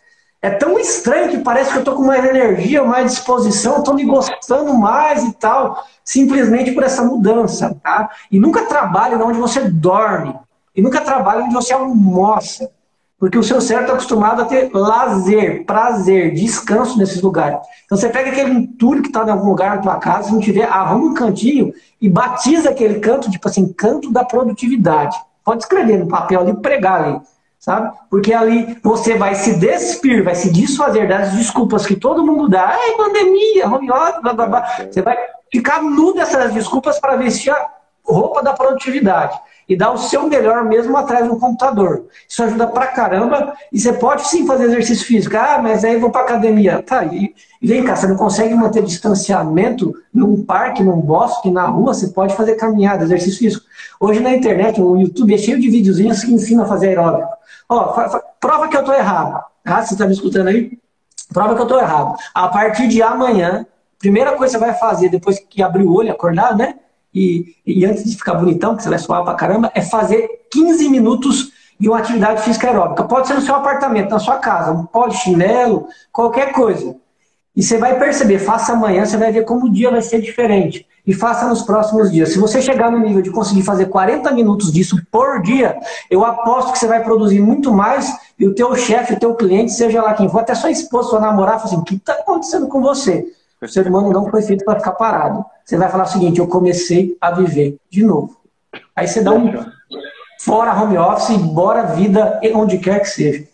[0.41, 4.03] É tão estranho que parece que eu tô com mais energia, mais disposição, tô me
[4.03, 8.09] gostando mais e tal, simplesmente por essa mudança, tá?
[8.31, 10.35] E nunca trabalhe onde você dorme.
[10.75, 12.71] E nunca trabalhe onde você almoça.
[13.19, 17.59] Porque o seu cérebro está acostumado a ter lazer, prazer, descanso nesses lugares.
[17.85, 20.39] Então você pega aquele entulho que está em algum lugar na tua casa, se não
[20.39, 25.15] tiver, arruma um cantinho e batiza aquele canto, tipo assim, canto da produtividade.
[25.45, 27.21] Pode escrever no papel ali, pregar ali,
[27.61, 27.95] sabe?
[28.09, 32.69] Porque ali você vai se despir, vai se desfazer das desculpas que todo mundo dá.
[32.69, 34.77] Ai, pandemia, home office, blá, blá, blá.
[34.91, 35.15] Você vai
[35.51, 37.69] ficar nu dessas desculpas para vestir a
[38.03, 39.39] roupa da produtividade.
[39.71, 42.07] E dar o seu melhor mesmo atrás do computador.
[42.27, 45.37] Isso ajuda pra caramba e você pode sim fazer exercício físico.
[45.37, 46.83] Ah, mas aí eu vou pra academia.
[46.83, 51.93] Tá, e, vem cá, você não consegue manter distanciamento num parque, num bosque, na rua,
[51.93, 53.65] você pode fazer caminhada, exercício físico.
[53.97, 57.29] Hoje na internet, o YouTube é cheio de videozinhos que ensinam a fazer aeróbico.
[57.69, 59.41] Ó, prova que eu tô errado.
[59.63, 60.77] Ah, você tá me escutando aí?
[61.33, 62.17] Prova que eu tô errado.
[62.35, 63.65] A partir de amanhã,
[63.97, 66.75] primeira coisa que você vai fazer depois que abrir o olho, acordar, né?
[67.13, 70.89] E, e antes de ficar bonitão, que você vai suar pra caramba, é fazer 15
[70.89, 73.03] minutos de uma atividade física aeróbica.
[73.03, 76.95] Pode ser no seu apartamento, na sua casa, um pó de chinelo, qualquer coisa.
[77.55, 80.85] E você vai perceber, faça amanhã, você vai ver como o dia vai ser diferente.
[81.05, 82.29] E faça nos próximos dias.
[82.29, 85.75] Se você chegar no nível de conseguir fazer 40 minutos disso por dia,
[86.09, 89.73] eu aposto que você vai produzir muito mais e o teu chefe, o teu cliente,
[89.73, 92.67] seja lá quem for, até sua esposa, sua namorada, fala assim, o que está acontecendo
[92.67, 93.25] com você?
[93.61, 95.45] O ser humano não foi feito para ficar parado.
[95.63, 98.41] Você vai falar o seguinte: eu comecei a viver de novo.
[98.95, 99.53] Aí você dá um
[100.39, 103.47] fora home office e bora vida onde quer que seja.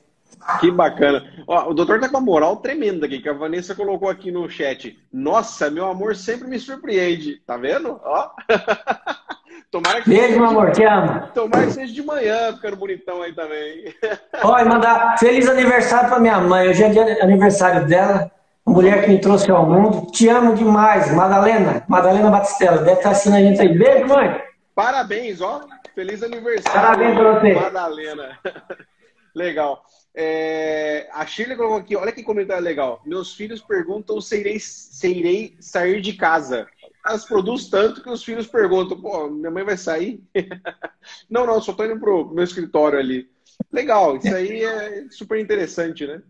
[0.62, 1.26] Que bacana.
[1.46, 4.50] Ó, o doutor tá com uma moral tremenda aqui, que a Vanessa colocou aqui no
[4.50, 4.98] chat.
[5.12, 7.41] Nossa, meu amor sempre me surpreende.
[7.46, 8.00] Tá vendo?
[8.02, 8.30] Ó.
[9.70, 11.28] Tomara que Beijo, meu amor, te amo.
[11.34, 13.93] Tomara que seja de manhã, ficando bonitão aí também.
[14.41, 16.70] Olha, mandar feliz aniversário pra minha mãe.
[16.70, 18.32] Hoje é dia aniversário dela
[18.67, 20.12] mulher que me trouxe ao mundo.
[20.12, 21.84] Te amo demais, Madalena.
[21.88, 22.80] Madalena Batistella.
[22.80, 23.77] Deve estar assinando a gente aí.
[23.77, 24.41] Beijo, mãe.
[24.75, 25.62] Parabéns, ó.
[25.95, 26.71] Feliz aniversário.
[26.71, 27.53] Parabéns pra você.
[27.53, 28.39] Madalena.
[29.34, 29.84] legal.
[30.13, 33.01] É, a Shirley colocou aqui, olha que comentário legal.
[33.06, 36.67] Meus filhos perguntam se irei, se irei sair de casa.
[37.06, 40.21] Elas produzem tanto que os filhos perguntam, pô, minha mãe vai sair?
[41.30, 43.30] não, não, só tô indo pro meu escritório ali.
[43.71, 46.21] Legal, isso aí é super interessante, né?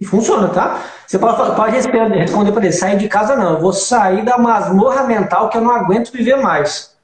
[0.00, 0.82] E funciona, tá?
[1.06, 5.04] Você pode, pode responder para ele, sair de casa não, eu vou sair da masmorra
[5.04, 6.94] mental que eu não aguento viver mais.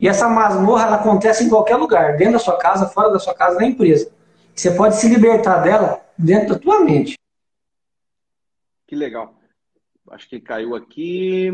[0.00, 3.34] E essa masmorra ela acontece em qualquer lugar, dentro da sua casa, fora da sua
[3.34, 4.10] casa, na empresa.
[4.54, 7.16] Você pode se libertar dela dentro da tua mente.
[8.86, 9.34] Que legal.
[10.10, 11.50] Acho que caiu aqui.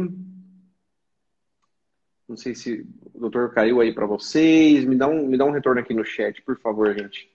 [2.28, 4.84] Não sei se o doutor caiu aí para vocês.
[4.84, 7.33] Me dá, um, me dá um retorno aqui no chat, por favor, gente.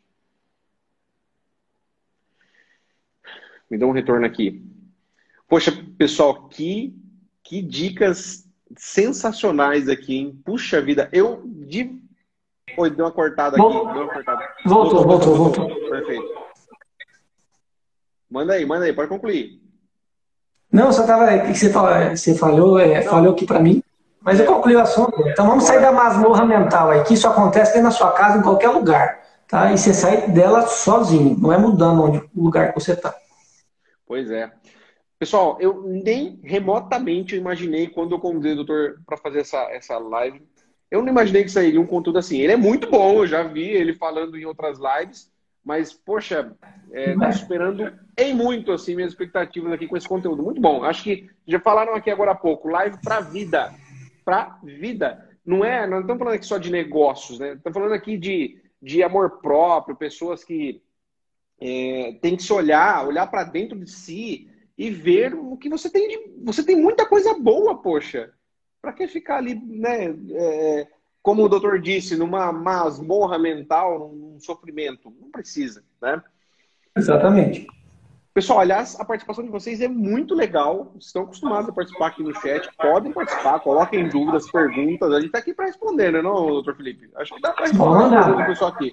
[3.70, 4.66] Me dá um retorno aqui.
[5.48, 6.96] Poxa, pessoal, que,
[7.44, 8.46] que dicas
[8.78, 10.42] sensacionais aqui, hein?
[10.46, 11.98] Puxa vida, eu de...
[12.78, 13.68] Oi, deu uma cortada aqui.
[13.68, 14.48] Deu uma cortada.
[14.66, 15.90] Voltou, voltou, voltou, voltou.
[15.90, 16.50] Perfeito.
[18.30, 19.60] Manda aí, manda aí, pode concluir.
[20.72, 21.26] Não, só tava.
[21.36, 23.82] O que você, falou, você falou, é, falou aqui para mim,
[24.22, 24.44] mas é.
[24.44, 25.28] eu concluí o assunto.
[25.28, 28.44] Então vamos sair da masmorra mental aí, que isso acontece dentro da sua casa, em
[28.44, 29.20] qualquer lugar.
[29.48, 29.72] Tá?
[29.74, 33.16] E você sai dela sozinho, não é mudando onde, o lugar que você está.
[34.10, 34.52] Pois é.
[35.20, 40.42] Pessoal, eu nem remotamente imaginei quando eu convidei o doutor para fazer essa, essa live.
[40.90, 42.40] Eu não imaginei que sairia um conteúdo assim.
[42.40, 45.32] Ele é muito bom, eu já vi ele falando em outras lives,
[45.64, 46.58] mas, poxa,
[46.92, 50.42] é, tô esperando em muito assim minhas expectativas aqui com esse conteúdo.
[50.42, 50.84] Muito bom.
[50.84, 53.72] Acho que já falaram aqui agora há pouco, live para vida.
[54.26, 55.30] Para vida.
[55.46, 57.54] Não é, não estamos falando aqui só de negócios, né?
[57.54, 60.82] Estamos falando aqui de, de amor próprio, pessoas que
[61.62, 65.90] é, tem que se olhar, olhar para dentro de si e ver o que você
[65.90, 66.44] tem de.
[66.44, 68.32] Você tem muita coisa boa, poxa.
[68.82, 70.16] Para que ficar ali, né?
[70.32, 70.88] É,
[71.22, 75.14] como o doutor disse, numa masmorra mental, num sofrimento?
[75.20, 76.24] Não precisa, né?
[76.96, 77.68] Exatamente.
[78.34, 80.94] Pessoal, aliás, a participação de vocês é muito legal.
[80.98, 82.70] Estão acostumados a participar aqui no chat.
[82.78, 85.12] Podem participar, coloquem dúvidas, perguntas.
[85.12, 87.10] A gente está aqui para responder, né, não, doutor Felipe?
[87.16, 88.90] Acho que dá para responder o pessoal aqui.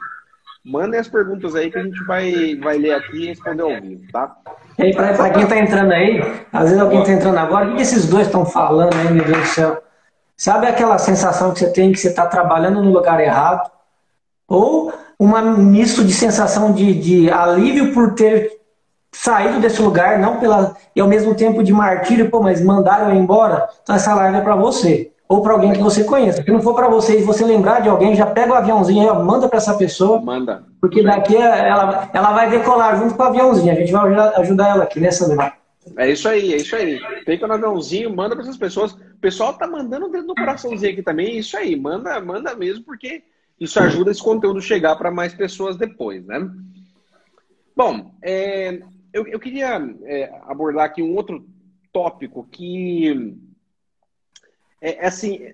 [0.68, 4.02] Mandem as perguntas aí que a gente vai, vai ler aqui e responder ao vivo,
[4.10, 4.36] tá?
[4.76, 6.20] E para quem está entrando aí,
[6.52, 9.38] às vezes alguém está entrando agora, o que esses dois estão falando aí, meu Deus
[9.38, 9.80] do céu?
[10.36, 13.70] Sabe aquela sensação que você tem que você está trabalhando no lugar errado?
[14.48, 18.50] Ou uma misto de sensação de, de alívio por ter
[19.12, 23.16] saído desse lugar, não pela e ao mesmo tempo de martírio, pô, mas mandaram eu
[23.16, 26.42] embora, então essa live é para você ou para alguém que você conheça.
[26.42, 29.24] Se não for para você e você lembrar de alguém, já pega o aviãozinho aí,
[29.24, 30.20] manda para essa pessoa.
[30.20, 30.64] Manda.
[30.80, 33.72] Porque daqui ela, ela vai decolar junto com o aviãozinho.
[33.72, 35.52] A gente vai ajudar ela aqui, né, Sandra?
[35.96, 37.00] É isso aí, é isso aí.
[37.24, 38.92] Fica no aviãozinho, manda para essas pessoas.
[38.92, 41.26] O pessoal tá mandando dentro do coraçãozinho aqui também.
[41.26, 43.22] É isso aí, manda, manda mesmo, porque
[43.58, 46.48] isso ajuda esse conteúdo chegar para mais pessoas depois, né?
[47.74, 48.80] Bom, é,
[49.12, 51.44] eu, eu queria é, abordar aqui um outro
[51.92, 53.36] tópico que
[54.80, 55.52] é, é, assim,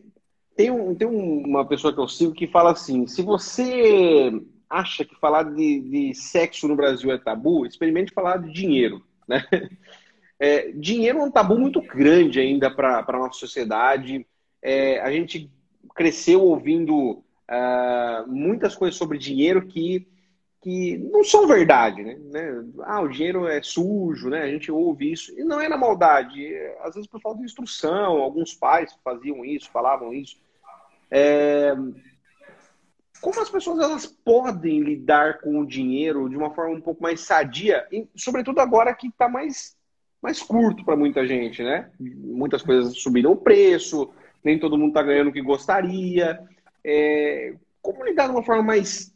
[0.57, 4.33] tem, um, tem uma pessoa que eu sigo que fala assim: se você
[4.69, 9.05] acha que falar de, de sexo no Brasil é tabu, experimente falar de dinheiro.
[9.29, 9.45] Né?
[10.45, 14.27] É, dinheiro é um tabu muito grande ainda para a nossa sociedade.
[14.61, 15.49] É, a gente
[15.95, 20.09] cresceu ouvindo uh, muitas coisas sobre dinheiro que,
[20.63, 22.65] que não são verdade, né?
[22.85, 24.43] Ah, o dinheiro é sujo, né?
[24.43, 25.37] A gente ouve isso.
[25.37, 26.55] E não é na maldade.
[26.83, 30.41] Às vezes por falta de instrução, alguns pais faziam isso, falavam isso.
[31.11, 31.75] É...
[33.21, 37.21] Como as pessoas elas podem lidar com o dinheiro de uma forma um pouco mais
[37.21, 39.77] sadia, e, sobretudo agora que está mais,
[40.23, 41.91] mais curto para muita gente, né?
[41.99, 44.11] Muitas coisas subiram o preço,
[44.45, 46.41] nem todo mundo está ganhando o que gostaria.
[46.85, 47.55] É...
[47.81, 49.12] Como lidar de uma forma mais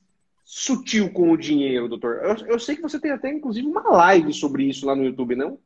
[0.49, 2.21] sutil com o dinheiro, doutor?
[2.23, 5.35] Eu, eu sei que você tem até, inclusive, uma live sobre isso lá no YouTube,
[5.35, 5.59] não?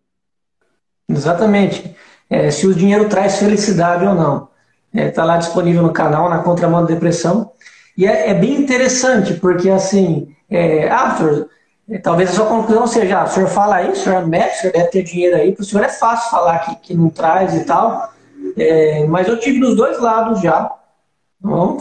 [1.07, 1.95] Exatamente.
[2.31, 4.49] É, se o dinheiro traz felicidade ou não.
[4.93, 7.53] Está é, tá lá disponível no canal, na Contramão da Depressão.
[7.97, 11.51] E é, é, bem interessante, porque assim, é, ah, senhor,
[11.91, 14.57] é, talvez a sua conclusão seja, ah, o senhor fala isso, o senhor é médico,
[14.57, 17.11] o senhor deve ter dinheiro aí, para o senhor é fácil falar que, que não
[17.11, 18.15] traz e tal.
[18.57, 20.75] É, mas eu tive dos dois lados já.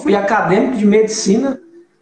[0.04, 1.60] Fui acadêmico de medicina,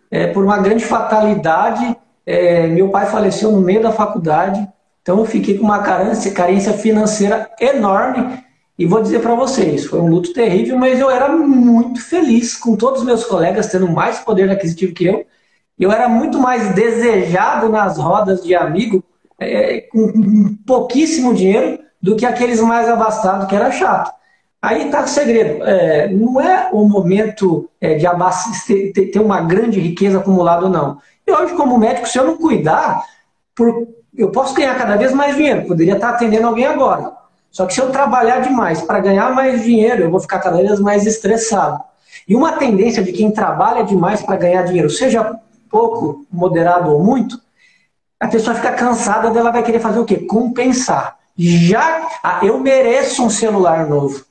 [0.10, 1.96] é, por uma grande fatalidade.
[2.26, 4.68] É, meu pai faleceu no meio da faculdade,
[5.02, 8.44] então eu fiquei com uma carência, carência financeira enorme
[8.78, 12.76] e vou dizer para vocês, foi um luto terrível, mas eu era muito feliz com
[12.76, 15.26] todos os meus colegas tendo mais poder aquisitivo que eu.
[15.80, 19.04] Eu era muito mais desejado nas rodas de amigo,
[19.40, 24.12] é, com pouquíssimo dinheiro, do que aqueles mais abastados, que era chato.
[24.62, 25.64] Aí está o segredo.
[25.64, 31.00] É, não é o momento é, de abastecer, ter, ter uma grande riqueza acumulada, não.
[31.26, 33.04] E hoje, como médico, se eu não cuidar,
[33.56, 35.68] por, eu posso ganhar cada vez mais dinheiro.
[35.68, 37.12] Poderia estar atendendo alguém agora.
[37.52, 40.80] Só que se eu trabalhar demais para ganhar mais dinheiro, eu vou ficar cada vez
[40.80, 41.84] mais estressado.
[42.28, 45.40] E uma tendência de quem trabalha demais para ganhar dinheiro, seja
[45.70, 47.40] pouco, moderado ou muito,
[48.20, 50.18] a pessoa fica cansada dela vai querer fazer o quê?
[50.18, 51.18] Compensar.
[51.38, 54.26] Já ah, eu mereço um celular novo.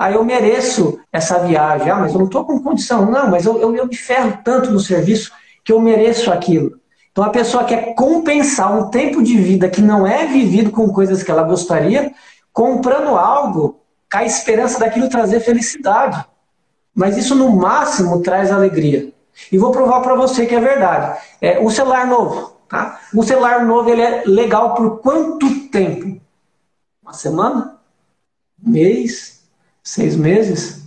[0.00, 1.90] Ah, eu mereço essa viagem.
[1.90, 3.04] Ah, mas eu não estou com condição.
[3.04, 5.30] Não, mas eu, eu, eu me ferro tanto no serviço
[5.62, 6.80] que eu mereço aquilo.
[7.12, 11.22] Então a pessoa quer compensar um tempo de vida que não é vivido com coisas
[11.22, 12.14] que ela gostaria
[12.50, 13.78] comprando algo
[14.10, 16.24] com a esperança daquilo trazer felicidade.
[16.94, 19.12] Mas isso no máximo traz alegria.
[19.52, 21.20] E vou provar para você que é verdade.
[21.42, 22.98] É, um celular novo, tá?
[23.14, 26.18] Um celular novo ele é legal por quanto tempo?
[27.02, 27.78] Uma semana?
[28.64, 29.39] Um mês?
[29.82, 30.82] Seis meses?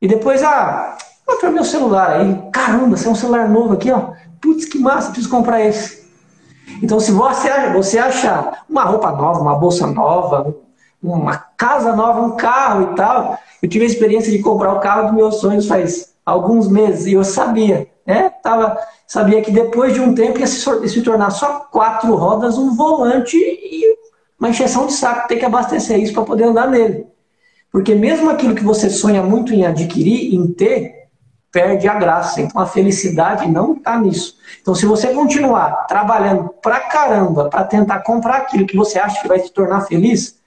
[0.00, 2.42] E depois, ah, vou meu celular aí.
[2.52, 4.12] Caramba, você é um celular novo aqui, ó.
[4.40, 6.04] Putz, que massa, preciso comprar esse.
[6.82, 10.54] Então, se você, você achar uma roupa nova, uma bolsa nova,
[11.02, 13.38] uma casa nova, um carro e tal.
[13.62, 17.12] Eu tive a experiência de comprar o carro dos meus sonhos faz alguns meses e
[17.12, 18.30] eu sabia, né?
[18.42, 22.74] Tava, sabia que depois de um tempo ia se, se tornar só quatro rodas, um
[22.74, 23.96] volante e
[24.38, 27.06] uma encheção de saco, ter que abastecer isso para poder andar nele.
[27.74, 31.08] Porque mesmo aquilo que você sonha muito em adquirir, em ter,
[31.50, 32.40] perde a graça.
[32.40, 34.36] Então a felicidade não está nisso.
[34.62, 39.26] Então se você continuar trabalhando pra caramba para tentar comprar aquilo que você acha que
[39.26, 40.38] vai te tornar feliz,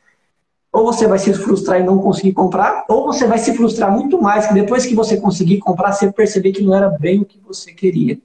[0.71, 4.21] ou você vai se frustrar e não conseguir comprar, ou você vai se frustrar muito
[4.21, 7.41] mais, que depois que você conseguir comprar, você perceber que não era bem o que
[7.45, 8.17] você queria.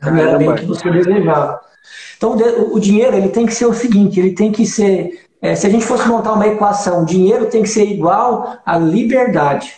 [0.00, 1.60] Não era bem o que você desejava.
[2.16, 2.34] Então,
[2.72, 5.70] o dinheiro ele tem que ser o seguinte, ele tem que ser, é, se a
[5.70, 9.74] gente fosse montar uma equação, dinheiro tem que ser igual a liberdade.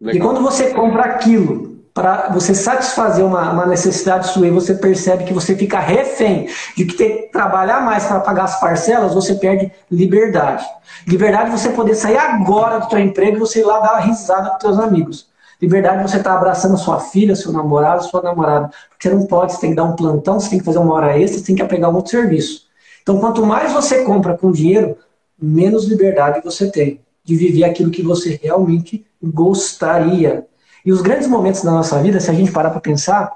[0.00, 0.16] Legal.
[0.16, 5.24] E quando você compra aquilo para você satisfazer uma, uma, necessidade sua e você percebe
[5.24, 9.34] que você fica refém de que ter que trabalhar mais para pagar as parcelas, você
[9.34, 10.64] perde liberdade.
[11.06, 14.00] Liberdade é você poder sair agora do seu emprego e você ir lá dar uma
[14.00, 15.30] risada com seus amigos.
[15.60, 18.70] Liberdade você estar tá abraçando sua filha, seu namorado, sua namorada.
[18.88, 20.94] Porque você não pode, você tem que dar um plantão, você tem que fazer uma
[20.94, 22.62] hora extra, você tem que pegar um outro serviço.
[23.02, 24.96] Então, quanto mais você compra com dinheiro,
[25.40, 30.46] menos liberdade você tem de viver aquilo que você realmente gostaria.
[30.84, 33.30] E os grandes momentos da nossa vida, se a gente parar para pensar,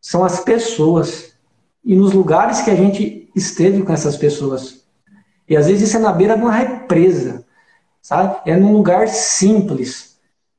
[0.00, 1.32] são as pessoas.
[1.84, 4.84] E nos lugares que a gente esteve com essas pessoas.
[5.48, 7.44] E às vezes isso é na beira de uma represa,
[8.00, 8.36] sabe?
[8.46, 10.16] É num lugar simples,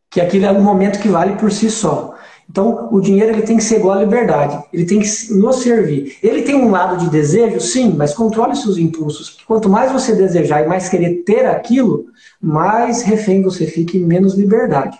[0.10, 2.16] que aquilo é um momento que vale por si só.
[2.50, 6.18] Então, o dinheiro ele tem que ser igual à liberdade, ele tem que nos servir.
[6.22, 9.30] Ele tem um lado de desejo, sim, mas controle seus impulsos.
[9.30, 12.06] Porque quanto mais você desejar e mais querer ter aquilo,
[12.42, 15.00] mais refém você fica e menos liberdade.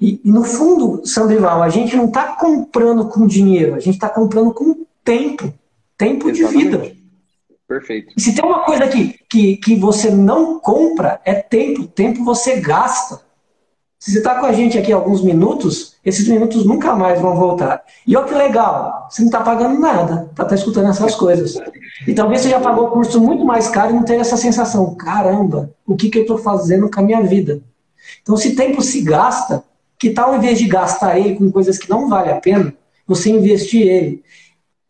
[0.00, 4.08] E, e no fundo, Sandrival, a gente não está comprando com dinheiro, a gente está
[4.08, 5.52] comprando com tempo.
[5.98, 6.58] Tempo Exatamente.
[6.58, 6.96] de vida.
[7.68, 8.14] Perfeito.
[8.16, 11.86] E se tem uma coisa que, que, que você não compra, é tempo.
[11.86, 13.20] Tempo você gasta.
[14.00, 17.82] Se você está com a gente aqui alguns minutos, esses minutos nunca mais vão voltar.
[18.06, 21.58] E olha que legal, você não está pagando nada estar tá escutando essas coisas.
[22.08, 24.94] E talvez você já pagou o curso muito mais caro e não teve essa sensação:
[24.94, 27.60] caramba, o que, que eu estou fazendo com a minha vida?
[28.22, 29.62] Então, se tempo se gasta,
[29.98, 32.72] Que tal, em vez de gastar ele com coisas que não vale a pena,
[33.06, 34.24] você investir ele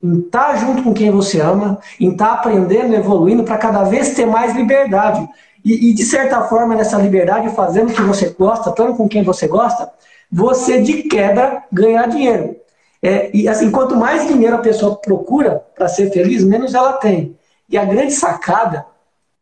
[0.00, 3.82] em estar tá junto com quem você ama, em estar tá aprendendo, evoluindo, para cada
[3.82, 5.28] vez ter mais liberdade.
[5.64, 9.22] E, e, de certa forma, nessa liberdade, fazendo o que você gosta, estando com quem
[9.22, 9.90] você gosta,
[10.30, 12.56] você de quebra ganhar dinheiro.
[13.02, 17.36] É, e assim, quanto mais dinheiro a pessoa procura para ser feliz, menos ela tem.
[17.68, 18.86] E a grande sacada,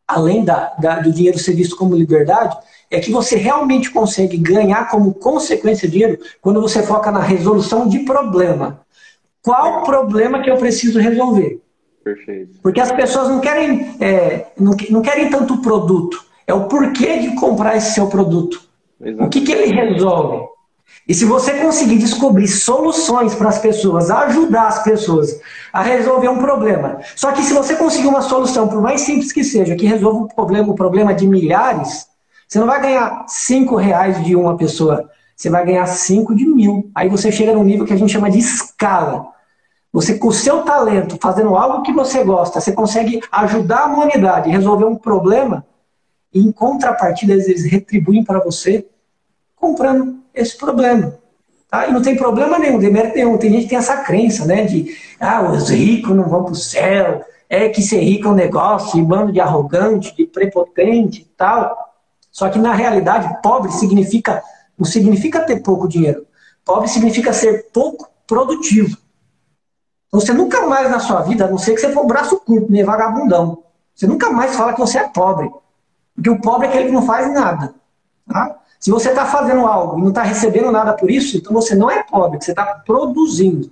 [0.06, 2.56] além da, da, do dinheiro ser visto como liberdade,
[2.90, 8.00] é que você realmente consegue ganhar como consequência dinheiro quando você foca na resolução de
[8.00, 8.80] problema.
[9.42, 11.60] Qual problema que eu preciso resolver?
[12.08, 12.58] Perfeito.
[12.62, 17.34] Porque as pessoas não querem, é, não, não, querem tanto produto, é o porquê de
[17.34, 18.62] comprar esse seu produto.
[18.98, 19.24] Exato.
[19.24, 20.48] O que, que ele resolve?
[21.06, 25.38] E se você conseguir descobrir soluções para as pessoas, ajudar as pessoas
[25.70, 26.98] a resolver um problema.
[27.14, 30.28] Só que se você conseguir uma solução, por mais simples que seja, que resolva um
[30.28, 32.06] problema, um problema de milhares,
[32.46, 36.90] você não vai ganhar cinco reais de uma pessoa, você vai ganhar cinco de mil.
[36.94, 39.28] Aí você chega num nível que a gente chama de escala.
[39.92, 44.50] Você, com o seu talento, fazendo algo que você gosta, você consegue ajudar a humanidade,
[44.50, 45.64] resolver um problema,
[46.32, 48.86] e em contrapartida eles retribuem para você
[49.56, 51.18] comprando esse problema.
[51.70, 51.86] Tá?
[51.86, 53.38] E não tem problema nenhum, demérito nenhum.
[53.38, 54.64] Tem gente que tem essa crença, né?
[54.64, 58.34] De ah, os ricos não vão para o céu, é que ser rico é um
[58.34, 61.76] negócio, bando de arrogante, de prepotente e tal.
[62.30, 64.42] Só que na realidade, pobre significa
[64.78, 66.24] não significa ter pouco dinheiro.
[66.64, 68.96] Pobre significa ser pouco produtivo.
[70.08, 72.40] Então você nunca mais na sua vida, a não ser que você for um braço
[72.40, 73.62] curto, nem vagabundão,
[73.94, 75.50] você nunca mais fala que você é pobre.
[76.14, 77.74] Porque o pobre é aquele que não faz nada.
[78.26, 78.58] Tá?
[78.80, 81.90] Se você está fazendo algo e não está recebendo nada por isso, então você não
[81.90, 83.70] é pobre, você está produzindo.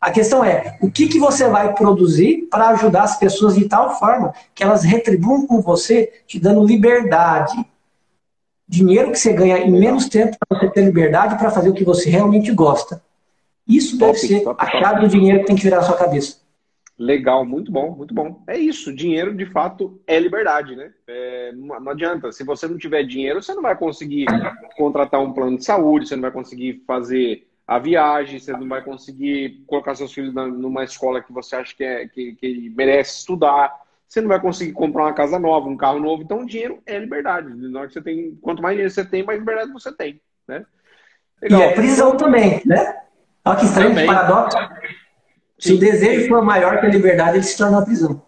[0.00, 3.98] A questão é, o que, que você vai produzir para ajudar as pessoas de tal
[3.98, 7.54] forma que elas retribuam com você, te dando liberdade.
[8.68, 11.84] Dinheiro que você ganha em menos tempo para você ter liberdade para fazer o que
[11.84, 13.02] você realmente gosta.
[13.66, 15.00] Isso top, deve ser top, a chave top.
[15.00, 16.42] do dinheiro que tem que virar a sua cabeça.
[16.98, 18.42] Legal, muito bom, muito bom.
[18.46, 20.92] É isso, dinheiro de fato é liberdade, né?
[21.06, 24.26] É, não, adianta, se você não tiver dinheiro, você não vai conseguir
[24.76, 28.84] contratar um plano de saúde, você não vai conseguir fazer a viagem, você não vai
[28.84, 33.18] conseguir colocar seus filhos na, numa escola que você acha que, é, que, que merece
[33.18, 33.74] estudar,
[34.06, 36.22] você não vai conseguir comprar uma casa nova, um carro novo.
[36.22, 37.48] Então, dinheiro é liberdade.
[37.48, 40.66] Na hora que você tem, quanto mais dinheiro você tem, mais liberdade você tem, né?
[41.40, 41.60] Legal.
[41.60, 43.01] E é prisão também, né?
[43.44, 44.56] Olha que estranho, paradoxo.
[45.58, 48.22] Se o desejo for maior que a liberdade, ele se torna uma prisão.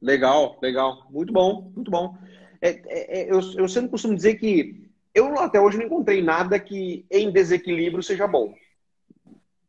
[0.00, 1.06] Legal, legal.
[1.10, 2.16] Muito bom, muito bom.
[2.60, 6.58] É, é, é, eu, eu sempre costumo dizer que eu até hoje não encontrei nada
[6.58, 8.54] que em desequilíbrio seja bom.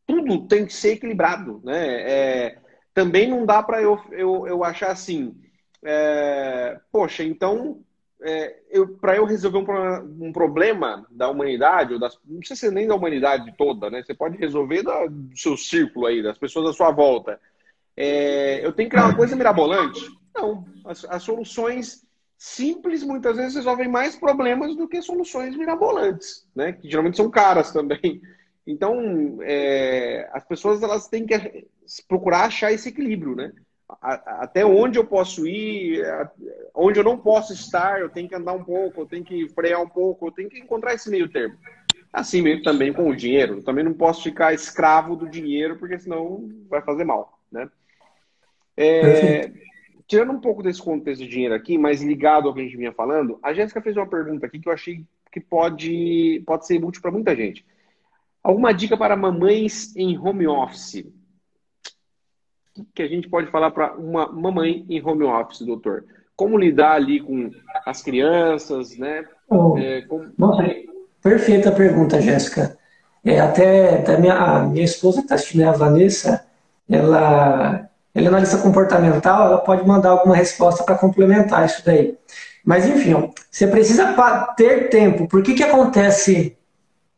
[0.06, 2.00] Tudo tem que ser equilibrado, né?
[2.00, 2.58] É,
[2.92, 5.34] também não dá para eu, eu, eu achar assim,
[5.84, 7.80] é, poxa, então
[8.22, 8.54] é,
[9.00, 12.94] para eu resolver um, um, problema da humanidade, ou das, não precisa ser nem da
[12.94, 14.02] humanidade toda, né?
[14.02, 17.40] Você pode resolver da, do seu círculo aí, das pessoas à sua volta.
[17.96, 20.00] É, eu tenho que criar uma coisa mirabolante?
[20.34, 20.64] Não.
[20.84, 22.04] As, as, soluções
[22.36, 26.72] simples muitas vezes resolvem mais problemas do que soluções mirabolantes, né?
[26.72, 28.20] Que geralmente são caras também.
[28.66, 31.66] Então, é, as pessoas elas têm que
[32.06, 33.52] procurar achar esse equilíbrio, né?
[34.00, 36.02] Até onde eu posso ir,
[36.74, 39.82] onde eu não posso estar, eu tenho que andar um pouco, eu tenho que frear
[39.82, 41.56] um pouco, eu tenho que encontrar esse meio termo.
[42.12, 43.56] Assim mesmo também com o dinheiro.
[43.58, 47.70] Eu também não posso ficar escravo do dinheiro, porque senão vai fazer mal, né?
[48.76, 49.52] É,
[50.06, 52.92] tirando um pouco desse contexto de dinheiro aqui, mas ligado ao que a gente vinha
[52.92, 57.00] falando, a Jéssica fez uma pergunta aqui que eu achei que pode, pode ser útil
[57.00, 57.64] para muita gente.
[58.42, 61.06] Alguma dica para mamães em home office?
[62.94, 66.04] Que a gente pode falar para uma mamãe em home office, doutor?
[66.36, 67.50] Como lidar ali com
[67.86, 69.24] as crianças, né?
[69.48, 70.28] Oh, é, como...
[70.38, 70.64] Nossa,
[71.22, 72.78] perfeita pergunta, Jéssica.
[73.24, 76.46] É, até, até minha, a minha esposa que está assistindo, a Vanessa,
[76.88, 82.16] ela, ela é analista comportamental, ela pode mandar alguma resposta para complementar isso daí.
[82.64, 84.14] Mas, enfim, você precisa
[84.56, 85.28] ter tempo.
[85.28, 86.56] Por que, que acontece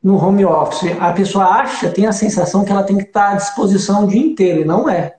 [0.03, 0.97] no home office?
[1.01, 4.21] A pessoa acha, tem a sensação que ela tem que estar à disposição o dia
[4.21, 5.17] inteiro, e não é.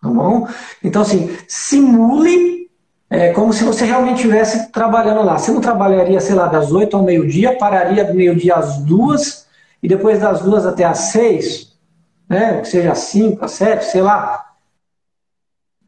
[0.00, 0.46] Tá bom?
[0.82, 2.68] Então, assim, simule
[3.10, 5.38] é, como se você realmente estivesse trabalhando lá.
[5.38, 9.46] Você não trabalharia, sei lá, das 8 ao meio-dia, pararia do meio-dia às duas
[9.82, 11.72] e depois das duas até às seis,
[12.28, 12.60] né?
[12.60, 14.44] Que seja às cinco, às sete, sei lá.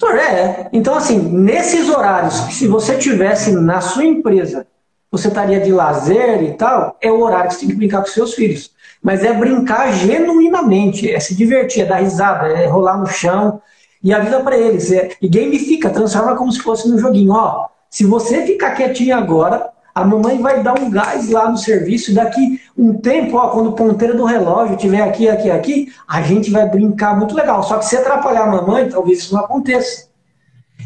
[0.03, 0.69] É.
[0.73, 4.67] Então, assim, nesses horários, se você tivesse na sua empresa,
[5.11, 8.07] você estaria de lazer e tal, é o horário que você tem que brincar com
[8.07, 8.71] seus filhos.
[9.03, 13.61] Mas é brincar genuinamente, é se divertir, é dar risada, é rolar no chão,
[14.03, 14.91] e avisa para eles.
[14.93, 17.33] É, e gamifica, transforma como se fosse num joguinho.
[17.33, 22.15] Ó, se você ficar quietinho agora, A mamãe vai dar um gás lá no serviço,
[22.15, 26.51] daqui um tempo, ó, quando o ponteiro do relógio estiver aqui, aqui, aqui, a gente
[26.51, 27.63] vai brincar muito legal.
[27.63, 30.09] Só que se atrapalhar a mamãe, talvez isso não aconteça.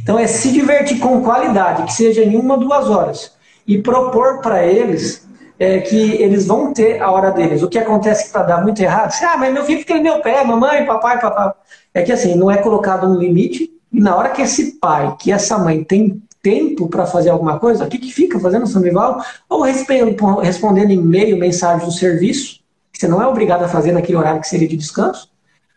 [0.03, 3.33] Então é se divertir com qualidade, que seja em uma, duas horas.
[3.67, 7.62] E propor para eles é, que eles vão ter a hora deles.
[7.62, 10.03] O que acontece que para dar muito errado, você, ah, mas meu filho fica no
[10.03, 11.53] meu pé, mamãe, papai, papai.
[11.95, 15.30] É que assim, não é colocado um limite, e na hora que esse pai, que
[15.30, 19.24] essa mãe tem tempo para fazer alguma coisa, o que, que fica fazendo São Rival?
[19.49, 22.61] Ou respondendo e-mail, mensagem do serviço,
[22.92, 25.30] que você não é obrigado a fazer naquele horário que seria de descanso,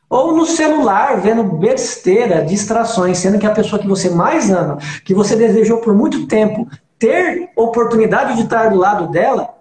[0.09, 5.13] ou no celular, vendo besteira, distrações, sendo que a pessoa que você mais ama, que
[5.13, 9.55] você desejou por muito tempo ter oportunidade de estar do lado dela,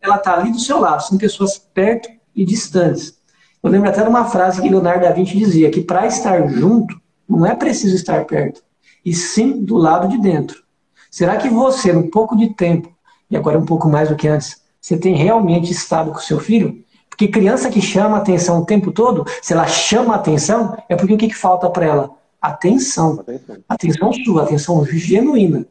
[0.00, 3.16] ela está ali do seu lado, são pessoas perto e distantes.
[3.62, 7.00] Eu lembro até de uma frase que Leonardo da Vinci dizia, que para estar junto,
[7.28, 8.62] não é preciso estar perto,
[9.04, 10.62] e sim do lado de dentro.
[11.10, 12.92] Será que você, num pouco de tempo,
[13.30, 16.82] e agora um pouco mais do que antes, você tem realmente estado com seu filho?
[17.08, 21.18] Porque criança que chama atenção o tempo todo, se ela chama atenção, é porque o
[21.18, 22.10] que, que falta para ela?
[22.40, 23.20] Atenção.
[23.20, 23.56] atenção.
[23.68, 25.66] Atenção sua, atenção genuína.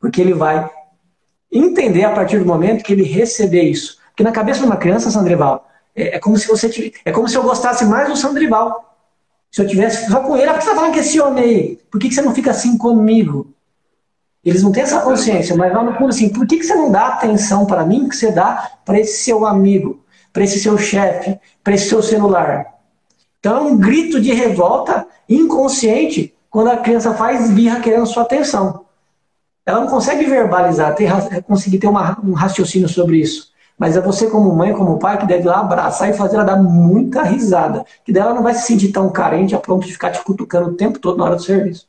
[0.00, 0.70] Porque ele vai
[1.52, 3.98] entender a partir do momento que ele receber isso.
[4.08, 5.66] Porque na cabeça de uma criança, Sandrival,
[5.96, 8.94] é, é como se você tivesse, é como se eu gostasse mais do Sandrival.
[9.50, 11.44] Se eu tivesse só com ele, ah, por que você está falando que esse homem
[11.44, 11.80] aí?
[11.90, 13.54] Por que, que você não fica assim comigo?
[14.44, 16.90] Eles não têm essa consciência, mas lá no fundo assim, por que, que você não
[16.90, 21.38] dá atenção para mim que você dá para esse seu amigo, para esse seu chefe,
[21.64, 22.66] para esse seu celular?
[23.40, 28.86] Então é um grito de revolta inconsciente quando a criança faz birra querendo sua atenção
[29.66, 31.10] ela não consegue verbalizar, ter,
[31.42, 33.50] conseguir ter uma, um raciocínio sobre isso.
[33.78, 36.56] Mas é você, como mãe, como pai, que deve lá abraçar e fazer ela dar
[36.56, 37.84] muita risada.
[38.04, 40.76] Que dela não vai se sentir tão carente a ponto de ficar te cutucando o
[40.76, 41.86] tempo todo na hora do serviço.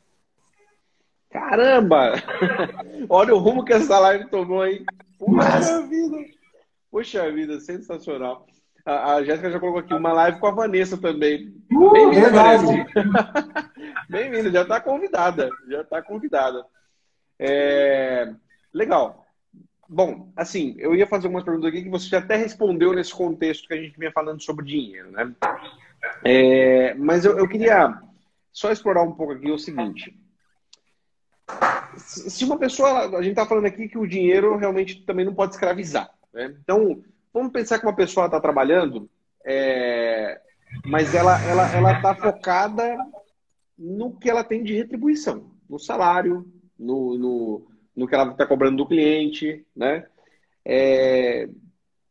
[1.30, 2.12] Caramba!
[3.08, 4.84] Olha o rumo que essa live tomou aí.
[5.18, 5.88] Puxa Mas...
[5.88, 6.16] vida!
[6.90, 8.46] Puxa vida, sensacional.
[8.84, 11.54] A, a Jéssica já colocou aqui uma live com a Vanessa também.
[11.70, 12.86] Uh, Bem-vinda, Vanessa.
[14.08, 15.50] Bem-vinda, já está convidada.
[15.68, 16.64] Já está convidada.
[17.38, 18.32] É...
[18.72, 19.26] Legal.
[19.88, 23.72] Bom, assim, eu ia fazer algumas perguntas aqui que você até respondeu nesse contexto que
[23.72, 25.34] a gente vinha falando sobre dinheiro, né?
[26.22, 26.92] É...
[26.94, 27.98] Mas eu, eu queria
[28.52, 30.14] só explorar um pouco aqui o seguinte.
[31.96, 35.54] Se uma pessoa, a gente está falando aqui que o dinheiro realmente também não pode
[35.54, 36.10] escravizar.
[36.34, 36.54] Né?
[36.62, 39.08] Então, vamos pensar que uma pessoa está trabalhando,
[39.42, 40.38] é...
[40.84, 42.94] mas ela ela ela está focada
[43.78, 46.46] no que ela tem de retribuição, no salário,
[46.78, 47.67] no, no,
[47.98, 50.04] no que ela está cobrando do cliente, né?
[50.64, 51.48] É,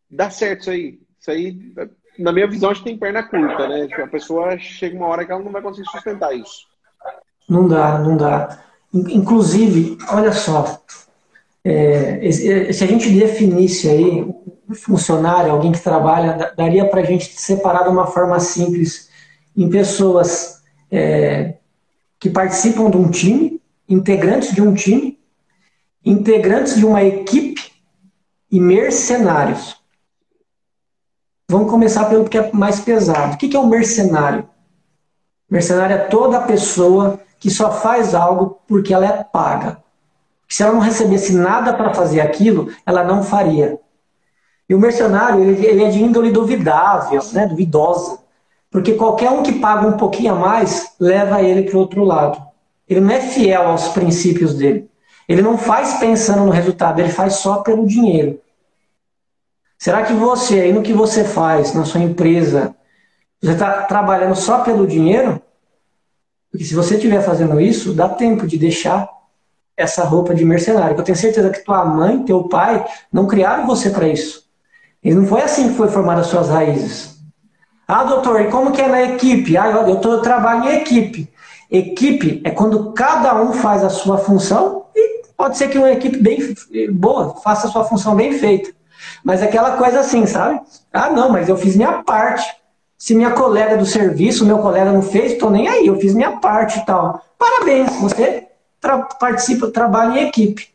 [0.09, 0.99] dá certo isso aí.
[1.19, 1.73] Isso aí,
[2.19, 3.87] na minha visão, acho que tem perna curta, né?
[4.03, 6.67] A pessoa chega uma hora que ela não vai conseguir sustentar isso.
[7.49, 8.63] Não dá, não dá.
[8.93, 10.81] Inclusive, olha só,
[11.63, 17.25] é, se a gente definisse aí um funcionário, alguém que trabalha, daria para a gente
[17.39, 19.09] separar de uma forma simples
[19.55, 20.61] em pessoas
[20.91, 21.55] é,
[22.19, 25.16] que participam de um time, integrantes de um time,
[26.09, 27.71] integrantes de uma equipe
[28.51, 29.75] e mercenários.
[31.49, 33.35] Vamos começar pelo que é mais pesado.
[33.35, 34.47] O que é um mercenário?
[35.49, 39.77] Mercenário é toda pessoa que só faz algo porque ela é paga.
[40.47, 43.79] Se ela não recebesse nada para fazer aquilo, ela não faria.
[44.69, 48.19] E o mercenário, ele, ele é de índole duvidável, né, duvidosa.
[48.69, 52.41] Porque qualquer um que paga um pouquinho a mais, leva ele para o outro lado.
[52.87, 54.89] Ele não é fiel aos princípios dele.
[55.27, 58.39] Ele não faz pensando no resultado, ele faz só pelo dinheiro.
[59.77, 62.75] Será que você, aí no que você faz, na sua empresa,
[63.41, 65.41] você está trabalhando só pelo dinheiro?
[66.51, 69.07] Porque se você estiver fazendo isso, dá tempo de deixar
[69.75, 70.97] essa roupa de mercenário.
[70.97, 74.47] Eu tenho certeza que tua mãe, teu pai, não criaram você para isso.
[75.03, 77.17] E não foi assim que foi formada as suas raízes.
[77.87, 79.55] Ah, doutor, e como que é na equipe?
[79.55, 81.31] Ah, eu, tô, eu trabalho em equipe.
[81.69, 84.86] Equipe é quando cada um faz a sua função
[85.37, 86.55] pode ser que uma equipe bem
[86.91, 88.71] boa faça a sua função bem feita.
[89.23, 90.59] Mas aquela coisa assim, sabe?
[90.91, 92.45] Ah, não, mas eu fiz minha parte.
[92.97, 96.37] Se minha colega do serviço, meu colega não fez, estou nem aí, eu fiz minha
[96.37, 97.21] parte e tal.
[97.37, 98.47] Parabéns, você
[98.81, 100.69] tra participa, trabalha em equipe.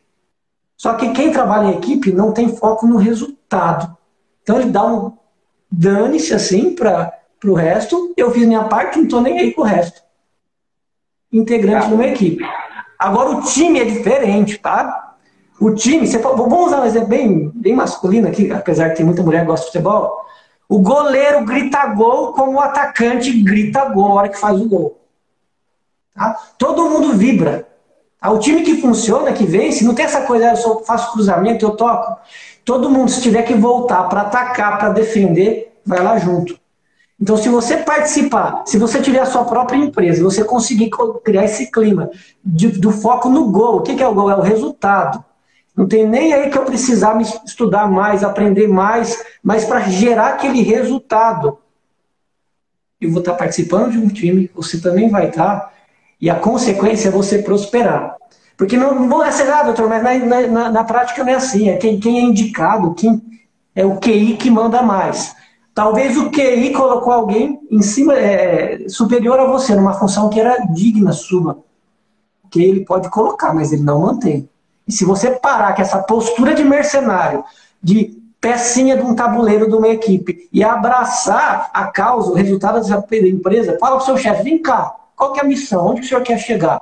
[0.77, 3.95] Só que quem trabalha em equipe não tem foco no resultado.
[4.41, 5.11] Então ele dá um
[5.69, 7.11] dane-se assim para
[7.43, 10.01] o resto, eu fiz minha parte, não estou nem aí com o resto
[11.33, 12.43] integrante de uma equipe.
[13.03, 15.15] Agora o time é diferente, tá?
[15.59, 19.21] O time, você, vamos usar um exemplo bem, bem masculino aqui, apesar de ter muita
[19.21, 20.25] mulher que gosta de futebol.
[20.69, 25.01] O goleiro grita gol como o atacante grita gol na hora que faz o gol.
[26.15, 26.33] Tá?
[26.57, 27.67] Todo mundo vibra.
[28.25, 31.75] O time que funciona, que vence, não tem essa coisa, eu só faço cruzamento, eu
[31.75, 32.17] toco.
[32.63, 36.57] Todo mundo, se tiver que voltar para atacar, para defender, vai lá junto.
[37.19, 40.89] Então, se você participar, se você tiver a sua própria empresa, você conseguir
[41.23, 42.09] criar esse clima
[42.43, 44.29] de, do foco no gol, o que, é o gol?
[44.29, 45.23] É o resultado.
[45.75, 50.29] Não tem nem aí que eu precisar me estudar mais, aprender mais, mas para gerar
[50.29, 51.57] aquele resultado.
[52.99, 55.73] Eu vou estar participando de um time, você também vai estar,
[56.21, 58.15] e a consequência é você prosperar.
[58.55, 61.69] Porque não, não é ser nada, doutor, mas na, na, na, prática não é assim.
[61.69, 63.21] É quem, quem é indicado, quem
[63.75, 65.35] é o QI que manda mais.
[65.73, 70.65] Talvez o QI colocou alguém em cima, é, superior a você, numa função que era
[70.67, 71.63] digna sua.
[72.51, 74.47] Que ele pode colocar, mas ele não mantém.
[74.87, 77.43] E se você parar com essa postura de mercenário,
[77.81, 83.03] de pecinha de um tabuleiro de uma equipe, e abraçar a causa, o resultado dessa
[83.23, 85.87] empresa, fala para o seu chefe, vem cá, qual é a missão?
[85.87, 86.81] Onde o senhor quer chegar?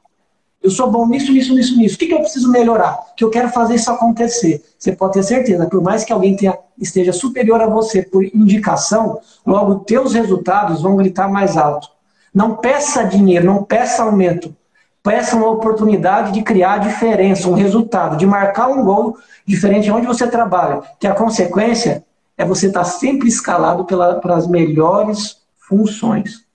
[0.64, 1.95] Eu sou bom nisso, nisso, nisso, nisso.
[1.95, 2.99] O que, que eu preciso melhorar?
[3.16, 4.64] Que eu quero fazer isso acontecer.
[4.78, 9.20] Você pode ter certeza, por mais que alguém tenha, esteja superior a você por indicação,
[9.45, 11.89] logo teus resultados vão gritar mais alto.
[12.34, 14.55] Não peça dinheiro, não peça aumento.
[15.03, 20.28] Peça uma oportunidade de criar diferença, um resultado, de marcar um gol diferente onde você
[20.28, 20.82] trabalha.
[20.99, 22.05] Que a consequência
[22.38, 26.45] é você estar sempre escalado pela, pelas melhores funções.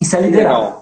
[0.00, 0.79] Isso é liderar.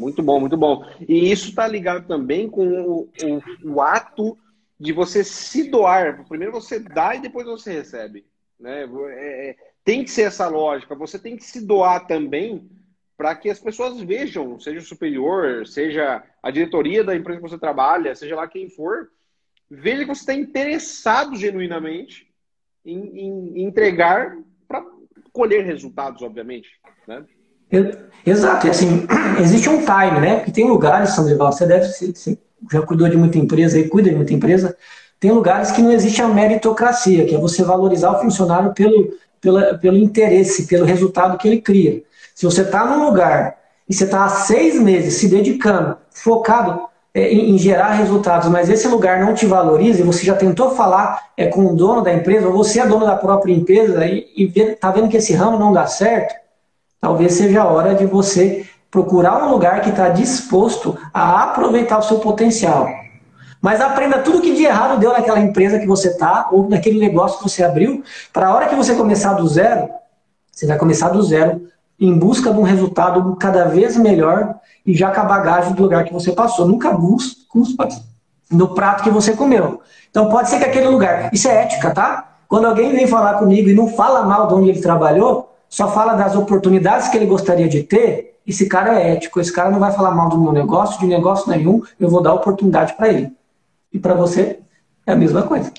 [0.00, 0.84] Muito bom, muito bom.
[1.06, 4.36] E isso está ligado também com o, o, o, ato
[4.78, 6.26] de você se doar.
[6.26, 8.24] Primeiro você dá e depois você recebe.
[8.58, 8.84] Né?
[8.84, 10.94] É, é, tem que ser essa lógica.
[10.94, 12.68] Você tem que se doar também
[13.16, 17.58] para que as pessoas vejam, seja o superior, seja a diretoria da empresa que você
[17.58, 19.10] trabalha, seja lá quem for,
[19.70, 22.26] veja que você está interessado genuinamente
[22.82, 24.82] em, em entregar para
[25.34, 26.80] colher resultados, obviamente.
[27.06, 27.22] Né?
[28.26, 29.06] Exato, assim,
[29.40, 30.36] existe um time, né?
[30.36, 32.38] Porque tem lugares, Rival, você deve, você
[32.70, 34.76] já cuidou de muita empresa e cuida de muita empresa,
[35.18, 39.10] tem lugares que não existe a meritocracia, que é você valorizar o funcionário pelo,
[39.40, 42.02] pela, pelo interesse, pelo resultado que ele cria.
[42.34, 43.56] Se você está num lugar
[43.88, 46.80] e você está há seis meses se dedicando, focado
[47.12, 50.70] é, em, em, gerar resultados, mas esse lugar não te valoriza e você já tentou
[50.70, 54.50] falar é, com o dono da empresa, ou você é dono da própria empresa e
[54.54, 56.34] está vendo que esse ramo não dá certo,
[57.00, 62.02] talvez seja a hora de você procurar um lugar que está disposto a aproveitar o
[62.02, 62.88] seu potencial.
[63.62, 67.38] Mas aprenda tudo que de errado deu naquela empresa que você está, ou naquele negócio
[67.38, 69.88] que você abriu, para a hora que você começar do zero,
[70.50, 75.10] você vai começar do zero, em busca de um resultado cada vez melhor e já
[75.10, 76.66] com a bagagem do lugar que você passou.
[76.66, 77.38] Nunca busca
[78.50, 79.80] no prato que você comeu.
[80.10, 81.32] Então pode ser que aquele lugar.
[81.32, 82.36] Isso é ética, tá?
[82.48, 86.14] Quando alguém vem falar comigo e não fala mal de onde ele trabalhou, só fala
[86.14, 89.92] das oportunidades que ele gostaria de ter, esse cara é ético, esse cara não vai
[89.92, 93.32] falar mal do meu negócio, de negócio nenhum, eu vou dar oportunidade para ele.
[93.92, 94.60] E para você
[95.06, 95.72] é a mesma coisa.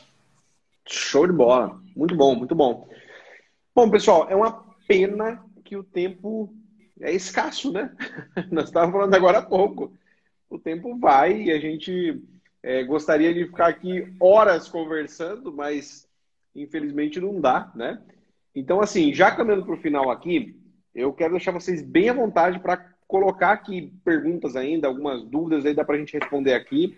[0.87, 1.77] Show de bola.
[1.93, 2.87] Muito bom, muito bom.
[3.75, 6.53] Bom, pessoal, é uma pena que o tempo
[7.01, 7.91] é escasso, né?
[8.49, 9.91] Nós estávamos falando agora há pouco.
[10.49, 12.23] O tempo vai e a gente
[12.63, 16.07] é, gostaria de ficar aqui horas conversando, mas
[16.55, 18.01] infelizmente não dá, né?
[18.55, 20.59] Então, assim, já caminhando para o final aqui,
[20.93, 22.77] eu quero deixar vocês bem à vontade para
[23.07, 26.97] colocar aqui perguntas ainda, algumas dúvidas aí dá para a gente responder aqui.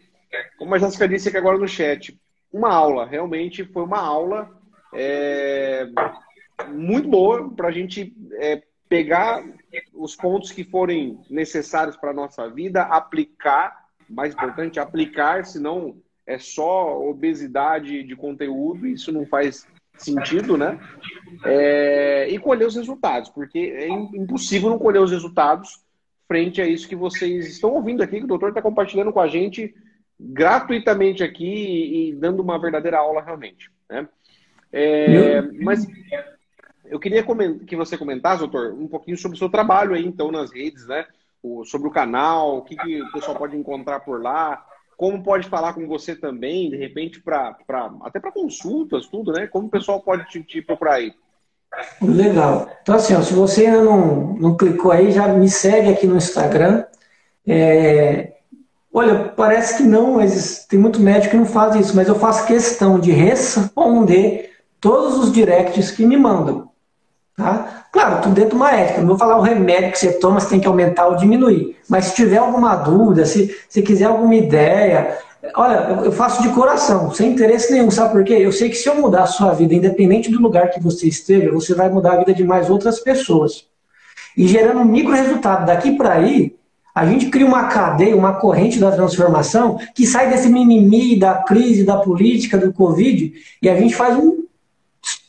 [0.57, 2.19] Como a Jéssica disse aqui agora no chat,
[2.51, 4.49] uma aula, realmente foi uma aula
[4.93, 5.87] é,
[6.71, 9.43] muito boa para a gente é, pegar
[9.93, 15.97] os pontos que forem necessários para a nossa vida, aplicar, mais importante, aplicar, senão
[16.27, 19.67] é só obesidade de conteúdo, isso não faz
[19.97, 20.79] sentido, né?
[21.45, 25.81] É, e colher os resultados, porque é impossível não colher os resultados
[26.27, 29.27] frente a isso que vocês estão ouvindo aqui, que o doutor está compartilhando com a
[29.27, 29.73] gente
[30.19, 33.69] gratuitamente aqui e, e dando uma verdadeira aula realmente.
[33.89, 34.07] Né?
[34.71, 35.85] É, mas
[36.85, 37.23] eu queria
[37.67, 41.05] que você comentasse, doutor, um pouquinho sobre o seu trabalho aí, então, nas redes, né?
[41.41, 44.65] O, sobre o canal, o que, que o pessoal pode encontrar por lá,
[45.03, 49.47] como pode falar com você também, de repente, pra, pra, até para consultas, tudo, né?
[49.47, 51.11] Como o pessoal pode te, te, procurar aí?
[52.01, 52.69] Legal.
[52.81, 56.15] Então, assim, ó, se você ainda não, não clicou aí, já me segue aqui no
[56.15, 56.85] Instagram.
[57.45, 58.31] É...
[58.93, 62.47] Olha, parece que não, mas tem muito médico que não faz isso, mas eu faço
[62.47, 66.71] questão de responder todos os directs que me mandam.
[67.35, 67.85] Tá?
[67.91, 69.01] Claro, tudo dentro de uma ética.
[69.01, 71.75] Não vou falar o remédio que você toma, você tem que aumentar ou diminuir.
[71.89, 75.17] Mas se tiver alguma dúvida, se, se quiser alguma ideia,
[75.55, 77.89] olha, eu faço de coração, sem interesse nenhum.
[77.89, 78.33] Sabe por quê?
[78.33, 81.51] Eu sei que se eu mudar a sua vida, independente do lugar que você esteja,
[81.51, 83.65] você vai mudar a vida de mais outras pessoas.
[84.37, 86.55] E gerando um micro resultado daqui para aí,
[86.95, 91.83] A gente cria uma cadeia, uma corrente da transformação que sai desse mimimi da crise,
[91.83, 94.42] da política, do Covid, e a gente faz um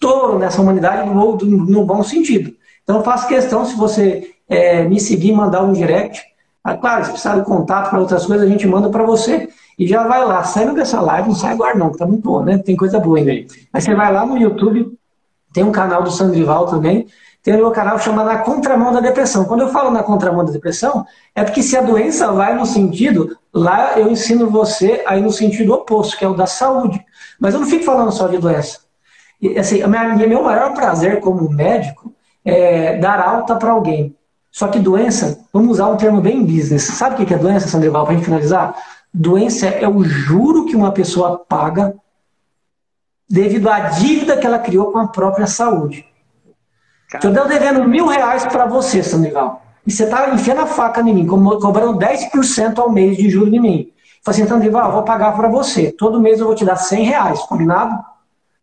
[0.04, 2.54] estouro nessa humanidade no, no bom sentido.
[2.82, 6.22] Então, eu faço questão, se você é, me seguir, mandar um direct.
[6.62, 9.48] Ah, claro, se precisar de contato para outras coisas, a gente manda para você.
[9.78, 12.44] E já vai lá, saindo dessa live, não sai agora não, que tá muito boa,
[12.44, 12.58] né?
[12.58, 13.32] Tem coisa boa ainda.
[13.72, 14.92] Mas você vai lá no YouTube,
[15.52, 17.06] tem um canal do Sandrival também,
[17.42, 19.44] tem o meu canal chamado Na Contramão da Depressão.
[19.44, 23.36] Quando eu falo na contramão da depressão, é porque se a doença vai no sentido,
[23.52, 27.04] lá eu ensino você a ir no sentido oposto, que é o da saúde.
[27.38, 28.83] Mas eu não fico falando só de doença.
[29.44, 34.16] E, assim, o meu maior prazer como médico é dar alta para alguém.
[34.50, 36.84] Só que doença, vamos usar um termo bem business.
[36.84, 38.74] Sabe o que é doença, Sandoval, para a gente finalizar?
[39.12, 41.94] Doença é o juro que uma pessoa paga
[43.28, 46.06] devido à dívida que ela criou com a própria saúde.
[47.20, 51.02] Se eu der devendo mil reais para você, Sandoval, e você está enfiando a faca
[51.02, 53.92] em mim, cobrando 10% ao mês de juros em mim.
[54.24, 55.92] Falei assim, Sandoval, vou pagar para você.
[55.92, 58.13] Todo mês eu vou te dar 100 reais, combinado?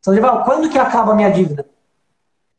[0.02, 1.66] Sandoval, quando que acaba a minha dívida?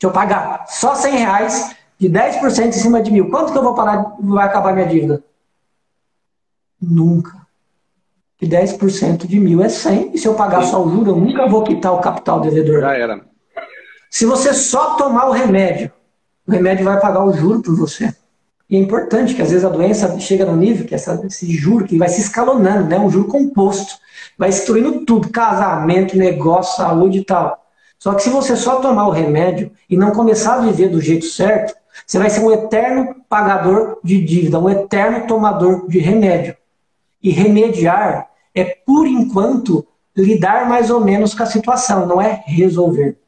[0.01, 3.62] Se eu pagar só 100 reais de 10% em cima de mil, quanto que eu
[3.62, 5.22] vou pagar, vai acabar a minha dívida?
[6.80, 7.43] Nunca.
[8.40, 10.70] E 10% de mil é 100, e se eu pagar Sim.
[10.72, 12.80] só o juro, eu nunca vou quitar o capital devedor.
[12.80, 13.20] Já era.
[14.11, 15.93] Se você só tomar o remédio,
[16.47, 18.12] o remédio vai pagar o juro por você.
[18.73, 21.85] E é importante que às vezes a doença chega no nível que essa, esse juro
[21.85, 22.99] que vai se escalonando, né?
[22.99, 23.99] um juro composto,
[24.39, 27.66] vai destruindo tudo, casamento, negócio, saúde e tal.
[27.99, 31.27] Só que se você só tomar o remédio e não começar a viver do jeito
[31.27, 31.75] certo,
[32.07, 36.57] você vai ser um eterno pagador de dívida, um eterno tomador de remédio.
[37.23, 43.18] E remediar é, por enquanto, lidar mais ou menos com a situação, não é resolver.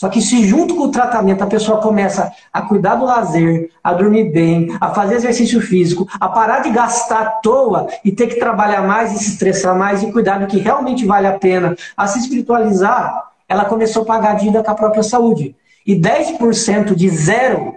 [0.00, 3.92] Só que se junto com o tratamento a pessoa começa a cuidar do lazer, a
[3.92, 8.40] dormir bem, a fazer exercício físico, a parar de gastar à toa e ter que
[8.40, 12.06] trabalhar mais e se estressar mais e cuidar do que realmente vale a pena, a
[12.06, 15.54] se espiritualizar, ela começou a pagar a dívida com a própria saúde.
[15.86, 17.74] E 10% de zero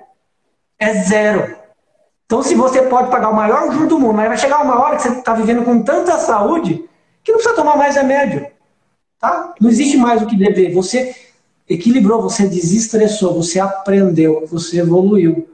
[0.80, 1.57] é zero.
[2.26, 4.95] Então, se você pode pagar o maior juro do mundo, mas vai chegar uma hora
[4.95, 6.86] que você está vivendo com tanta saúde
[7.21, 8.47] que não precisa tomar mais remédio.
[9.19, 9.53] Tá?
[9.59, 10.74] Não existe mais o que dever.
[10.74, 11.13] Você
[11.70, 15.47] equilibrou, você desestressou, você aprendeu, você evoluiu.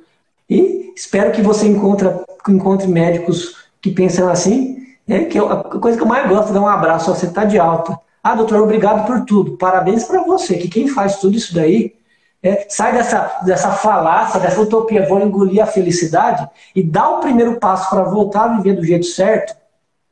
[0.50, 4.78] E espero que você encontre, médicos que pensam assim.
[5.08, 7.44] É que eu, a coisa que eu mais gosto é dar um abraço, você está
[7.44, 8.00] de alta.
[8.24, 9.58] Ah, doutor, obrigado por tudo.
[9.58, 11.96] Parabéns para você, que quem faz tudo isso daí
[12.42, 17.60] é, sai dessa, dessa falácia, dessa utopia, vou engolir a felicidade e dá o primeiro
[17.60, 19.56] passo para voltar a viver do jeito certo,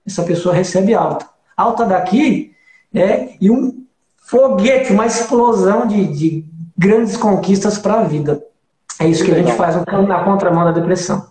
[0.06, 1.28] essa pessoa recebe alta.
[1.56, 2.54] Alta daqui
[2.93, 3.86] é, e um
[4.28, 6.45] foguete, uma explosão de, de
[6.78, 8.43] grandes conquistas para a vida.
[8.99, 11.28] É isso que, que a gente faz na contramão da depressão.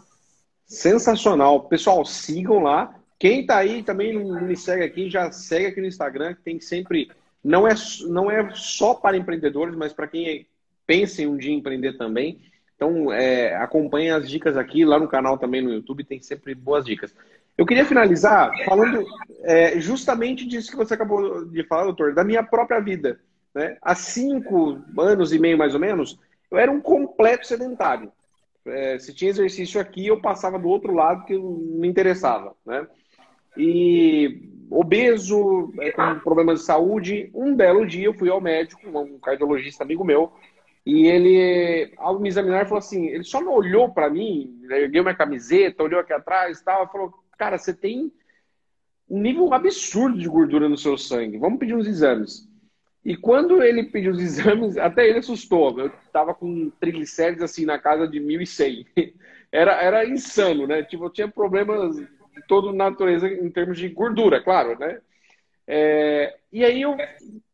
[0.66, 1.60] Sensacional.
[1.64, 2.94] Pessoal, sigam lá.
[3.18, 7.10] Quem está aí também me segue aqui, já segue aqui no Instagram, que tem sempre.
[7.44, 7.74] Não é,
[8.08, 10.46] não é só para empreendedores, mas para quem
[10.86, 12.40] pensa em um dia empreender também.
[12.74, 16.84] Então, é, acompanhe as dicas aqui, lá no canal também no YouTube, tem sempre boas
[16.84, 17.14] dicas.
[17.56, 19.04] Eu queria finalizar falando
[19.42, 23.18] é, justamente disso que você acabou de falar, doutor, da minha própria vida.
[23.54, 23.78] Né?
[23.80, 26.18] Há cinco anos e meio, mais ou menos,
[26.50, 28.12] eu era um completo sedentário.
[28.66, 32.54] É, se tinha exercício aqui, eu passava do outro lado que me interessava.
[32.66, 32.86] Né?
[33.56, 39.18] E obeso, é, com problemas de saúde, um belo dia eu fui ao médico, um
[39.18, 40.32] cardiologista amigo meu,
[40.84, 45.16] e ele, ao me examinar, falou assim: ele só não olhou para mim, ergueu minha
[45.16, 48.12] camiseta, olhou aqui atrás e tal, falou: cara, você tem
[49.08, 51.38] um nível absurdo de gordura no seu sangue.
[51.38, 52.48] Vamos pedir uns exames.
[53.04, 55.78] E quando ele pediu os exames, até ele assustou.
[55.78, 58.86] Eu tava com triglicérides assim na casa de 1100.
[59.52, 60.82] Era, era insano, né?
[60.82, 62.06] Tipo, eu tinha problemas de
[62.48, 65.00] toda natureza em termos de gordura, claro, né?
[65.66, 66.96] É, e aí eu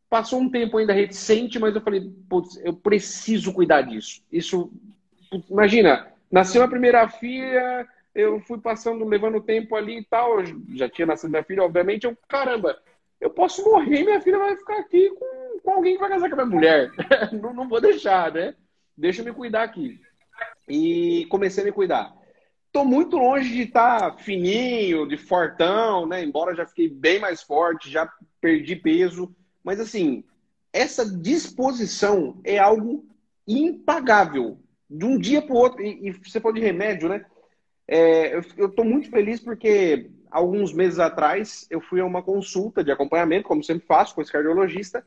[0.08, 4.22] passou um tempo ainda reticente, mas eu falei, putz, eu preciso cuidar disso.
[4.32, 4.72] Isso,
[5.50, 10.44] imagina, nasceu a primeira filha, eu fui passando, levando tempo ali e tal.
[10.74, 12.04] Já tinha nascido minha filha, obviamente.
[12.04, 12.78] Eu, caramba,
[13.20, 16.34] eu posso morrer minha filha vai ficar aqui com, com alguém que vai casar com
[16.34, 16.90] a minha mulher.
[17.32, 18.54] não, não vou deixar, né?
[18.96, 20.00] Deixa eu me cuidar aqui.
[20.68, 22.12] E comecei a me cuidar.
[22.70, 26.22] Tô muito longe de estar tá fininho, de fortão, né?
[26.24, 28.10] Embora já fiquei bem mais forte, já
[28.40, 29.34] perdi peso.
[29.62, 30.24] Mas assim,
[30.72, 33.04] essa disposição é algo
[33.46, 34.58] impagável.
[34.88, 37.24] De um dia para o outro, e, e você falou de remédio, né?
[37.94, 42.90] É, eu estou muito feliz porque alguns meses atrás eu fui a uma consulta de
[42.90, 45.04] acompanhamento, como sempre faço, com esse cardiologista,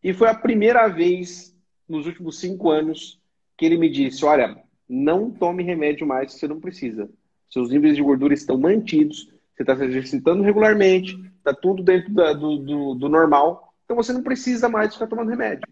[0.00, 1.52] e foi a primeira vez
[1.88, 3.20] nos últimos cinco anos
[3.58, 7.10] que ele me disse: Olha, não tome remédio mais, você não precisa.
[7.50, 12.32] seus níveis de gordura estão mantidos, você está se exercitando regularmente, está tudo dentro da,
[12.32, 15.66] do, do, do normal, então você não precisa mais ficar tomando remédio.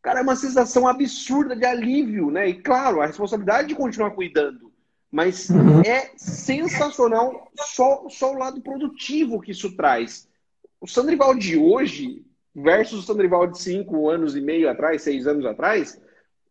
[0.00, 2.48] Cara, é uma sensação absurda de alívio, né?
[2.48, 4.69] E claro, a responsabilidade de continuar cuidando.
[5.10, 5.80] Mas uhum.
[5.82, 10.28] é sensacional só, só o lado produtivo que isso traz.
[10.80, 15.44] O Sandrival de hoje versus o Sandrival de cinco anos e meio atrás, seis anos
[15.44, 16.00] atrás,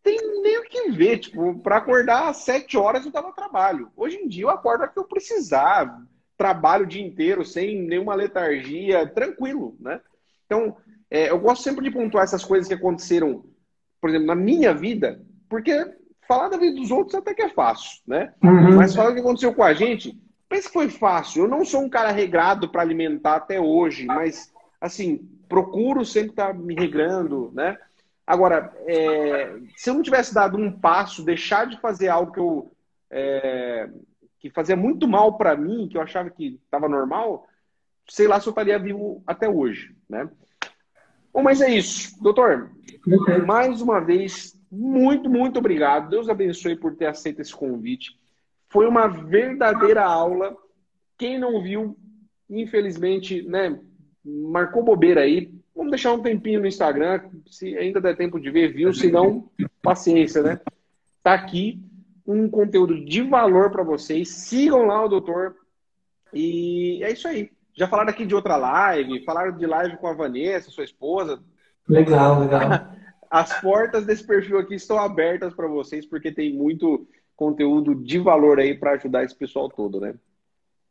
[0.04, 1.20] tem nem o que ver.
[1.20, 3.92] Tipo, para acordar às sete horas eu tava trabalho.
[3.96, 6.04] Hoje em dia eu acordo que eu precisar.
[6.38, 10.00] Trabalho o dia inteiro, sem nenhuma letargia, tranquilo, né?
[10.46, 10.78] Então,
[11.12, 13.44] é, eu gosto sempre de pontuar essas coisas que aconteceram,
[14.00, 15.74] por exemplo, na minha vida, porque
[16.30, 18.32] falar da vida dos outros até que é fácil, né?
[18.44, 18.76] Uhum.
[18.76, 20.16] Mas falar o que aconteceu com a gente,
[20.48, 21.44] pensa que foi fácil.
[21.44, 26.50] Eu não sou um cara regrado para alimentar até hoje, mas, assim, procuro sempre estar
[26.50, 27.76] tá me regrando, né?
[28.28, 32.72] Agora, é, se eu não tivesse dado um passo, deixar de fazer algo que eu
[33.10, 33.90] é,
[34.38, 37.48] que fazia muito mal para mim, que eu achava que estava normal,
[38.08, 40.30] sei lá se eu estaria vivo até hoje, né?
[41.34, 42.22] Bom, mas é isso.
[42.22, 42.70] Doutor,
[43.48, 46.10] mais uma vez, muito, muito obrigado.
[46.10, 48.20] Deus abençoe por ter aceito esse convite.
[48.70, 50.56] Foi uma verdadeira aula.
[51.18, 51.98] Quem não viu,
[52.50, 53.80] infelizmente, né,
[54.24, 55.52] marcou bobeira aí.
[55.76, 58.94] Vamos deixar um tempinho no Instagram, se ainda der tempo de ver, viu?
[58.94, 59.50] Se não,
[59.82, 60.60] paciência, né?
[61.24, 61.82] Tá aqui
[62.28, 64.30] um conteúdo de valor para vocês.
[64.30, 65.56] Sigam lá o doutor.
[66.34, 67.50] E é isso aí.
[67.74, 71.42] Já falaram aqui de outra live, falaram de live com a Vanessa, sua esposa.
[71.88, 72.62] Legal, legal.
[73.30, 78.60] As portas desse perfil aqui estão abertas para vocês, porque tem muito conteúdo de valor
[78.60, 80.16] aí para ajudar esse pessoal todo, né?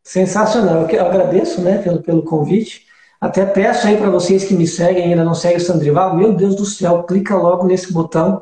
[0.03, 0.89] Sensacional.
[0.89, 2.87] Eu agradeço, né, pelo, pelo convite.
[3.21, 6.55] Até peço aí para vocês que me seguem ainda não seguem o Sandrival, meu Deus
[6.55, 8.41] do céu, clica logo nesse botão,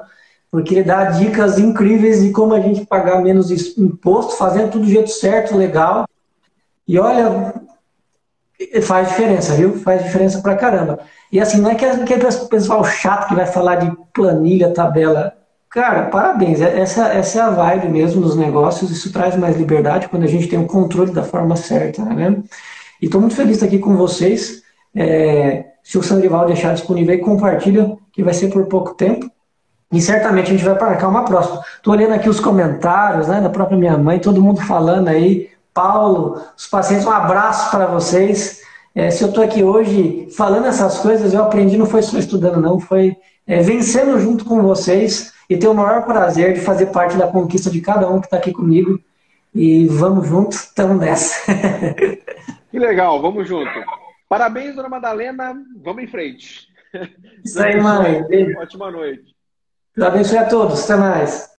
[0.51, 4.91] porque ele dá dicas incríveis de como a gente pagar menos imposto, fazendo tudo do
[4.91, 6.07] jeito certo, legal.
[6.87, 7.55] E olha,
[8.83, 9.79] Faz diferença, viu?
[9.79, 11.01] Faz diferença pra caramba.
[11.31, 15.33] E assim, não é aquele pessoal chato que vai falar de planilha, tabela.
[15.69, 16.61] Cara, parabéns.
[16.61, 18.91] É, essa, essa é a vibe mesmo dos negócios.
[18.91, 22.43] Isso traz mais liberdade quando a gente tem o controle da forma certa, né?
[23.01, 24.63] E estou muito feliz aqui com vocês.
[24.95, 29.31] É, se o Sandrival deixar disponível aí, compartilha, que vai ser por pouco tempo.
[29.93, 31.63] E certamente a gente vai marcar uma próxima.
[31.77, 36.43] Estou olhando aqui os comentários né, da própria minha mãe, todo mundo falando aí Paulo,
[36.57, 38.63] os pacientes, um abraço para vocês.
[38.95, 42.59] É, se eu estou aqui hoje falando essas coisas, eu aprendi, não foi só estudando,
[42.59, 43.15] não, foi
[43.47, 47.71] é, vencendo junto com vocês e ter o maior prazer de fazer parte da conquista
[47.71, 48.99] de cada um que está aqui comigo.
[49.55, 51.35] E vamos juntos, estamos nessa.
[52.73, 53.71] que legal, vamos junto.
[54.31, 56.69] Parabéns, dona Madalena, vamos em frente.
[57.45, 58.25] Isso aí, mãe.
[58.57, 59.37] Ótima noite.
[59.95, 61.51] Deus abençoe a todos, até mais.